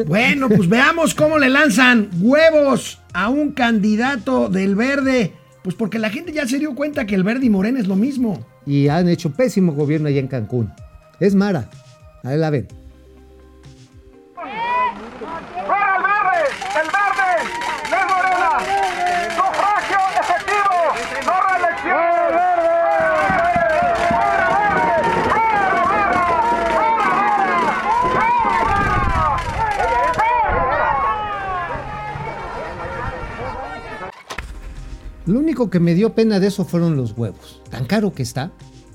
[0.05, 5.33] Bueno, pues veamos cómo le lanzan huevos a un candidato del verde.
[5.63, 7.95] Pues porque la gente ya se dio cuenta que el verde y morena es lo
[7.95, 8.45] mismo.
[8.65, 10.71] y han hecho pésimo gobierno allá en Cancún.
[11.19, 11.67] Es Mara.
[12.23, 12.67] Ahí la ven.
[14.35, 16.39] ¡Fuera el verde!
[16.81, 17.31] ¡El verde!
[17.89, 18.51] ¡No es Morena!
[19.35, 20.77] ¡Sufragio efectivo!
[21.25, 22.37] ¡No reelección!
[35.25, 37.61] Lo único que me dio pena de eso fueron los huevos.
[37.71, 38.51] Tan caro que está.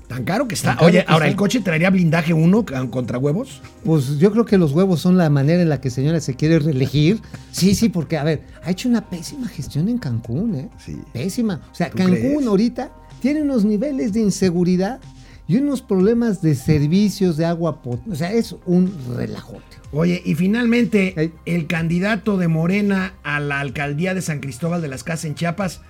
[0.07, 0.75] Tan caro que está.
[0.75, 1.31] Caro Oye, que ahora, está.
[1.31, 3.61] ¿el coche traería blindaje 1 contra huevos?
[3.83, 6.59] Pues yo creo que los huevos son la manera en la que señora se quiere
[6.59, 7.19] reelegir.
[7.51, 10.69] Sí, sí, porque, a ver, ha hecho una pésima gestión en Cancún, ¿eh?
[10.77, 10.97] Sí.
[11.11, 11.61] Pésima.
[11.71, 12.47] O sea, ¿Tú Cancún crees?
[12.47, 12.91] ahorita
[13.21, 15.01] tiene unos niveles de inseguridad
[15.47, 18.13] y unos problemas de servicios de agua potable.
[18.13, 19.77] O sea, es un relajote.
[19.91, 25.03] Oye, y finalmente, el candidato de Morena a la alcaldía de San Cristóbal de las
[25.03, 25.81] Casas en Chiapas,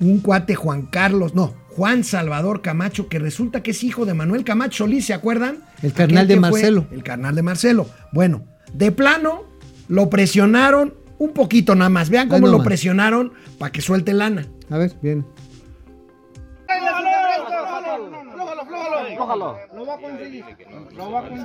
[0.00, 4.44] un cuate Juan Carlos, no, Juan Salvador Camacho, que resulta que es hijo de Manuel
[4.44, 5.58] Camacho Solís, ¿se acuerdan?
[5.82, 6.86] El carnal de Marcelo.
[6.90, 7.86] El carnal de Marcelo.
[8.12, 9.44] Bueno, de plano,
[9.88, 12.10] lo presionaron un poquito nada más.
[12.10, 12.66] Vean Ay, cómo no lo más.
[12.66, 14.46] presionaron para que suelte lana.
[14.70, 15.24] A ver, bien.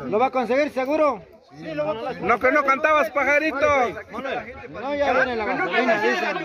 [0.10, 1.22] ¿Lo va a conseguir seguro?
[2.22, 3.90] No, que no cantabas, pajarito.
[4.12, 6.38] No, ya viene la gasolina, dicen.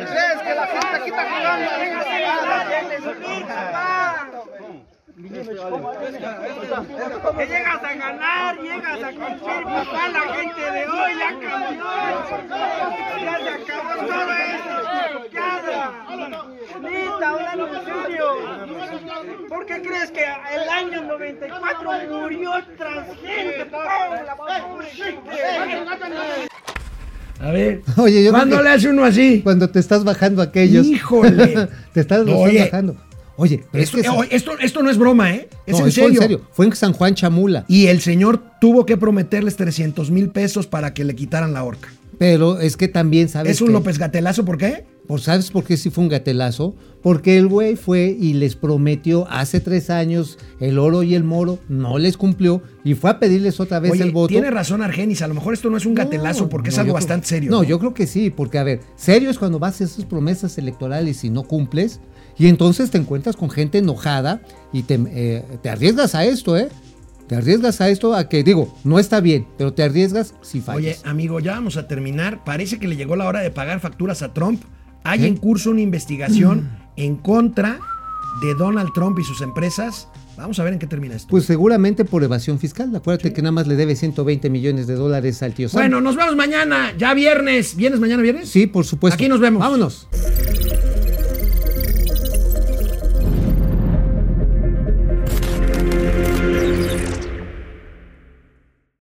[0.00, 1.24] Es que la gente aquí está
[7.36, 11.84] Que llegas a ganar, llegas a cumplir, papá, la gente de hoy ya cambió.
[13.20, 15.37] Ya se acabó todo esto.
[17.28, 18.24] En serio.
[19.48, 23.70] ¿Por qué crees que el año 94 murió gente.
[27.40, 29.40] A ver, Oye, yo ¿cuándo que- le hace uno así?
[29.42, 30.86] Cuando te estás bajando aquellos.
[30.86, 31.68] Híjole.
[31.92, 32.96] te estás, bajando.
[33.36, 35.48] Oye, pero Esto, es que eh, esto, esto no es broma, ¿eh?
[35.64, 36.40] Es, No, en, eso fue serio.
[36.50, 37.64] Fue en San Juan Chamula.
[37.68, 41.88] Y el señor tuvo que prometerles 300 mil pesos para que le quitaran la horca.
[42.18, 44.84] Pero es que también sabes ¿Es un que- López Gatelazo por qué?
[45.06, 46.74] Por, ¿Sabes por qué sí fue un gatelazo?
[47.02, 51.58] Porque el güey fue y les prometió hace tres años el oro y el moro,
[51.70, 54.28] no les cumplió y fue a pedirles otra vez Oye, el voto.
[54.28, 56.94] tiene razón Argenis, a lo mejor esto no es un gatelazo porque es algo creo-
[56.94, 57.50] bastante serio.
[57.50, 60.58] No, yo creo que sí, porque a ver, serio es cuando vas a esas promesas
[60.58, 62.00] electorales y no cumples,
[62.36, 64.42] y entonces te encuentras con gente enojada
[64.74, 66.68] y te, eh, te arriesgas a esto, ¿eh?
[67.28, 70.78] Te arriesgas a esto, a que digo, no está bien, pero te arriesgas si fallas.
[70.78, 72.42] Oye, amigo, ya vamos a terminar.
[72.42, 74.62] Parece que le llegó la hora de pagar facturas a Trump.
[75.04, 77.80] Hay en curso una investigación en contra
[78.42, 80.08] de Donald Trump y sus empresas.
[80.38, 81.28] Vamos a ver en qué termina esto.
[81.28, 82.94] Pues seguramente por evasión fiscal.
[82.94, 85.82] Acuérdate que nada más le debe 120 millones de dólares al tío Sam.
[85.82, 87.76] bueno, nos vemos mañana, ya viernes.
[87.76, 88.48] ¿Vienes mañana viernes?
[88.48, 89.14] Sí, por supuesto.
[89.14, 89.60] Aquí nos vemos.
[89.60, 90.08] Vámonos.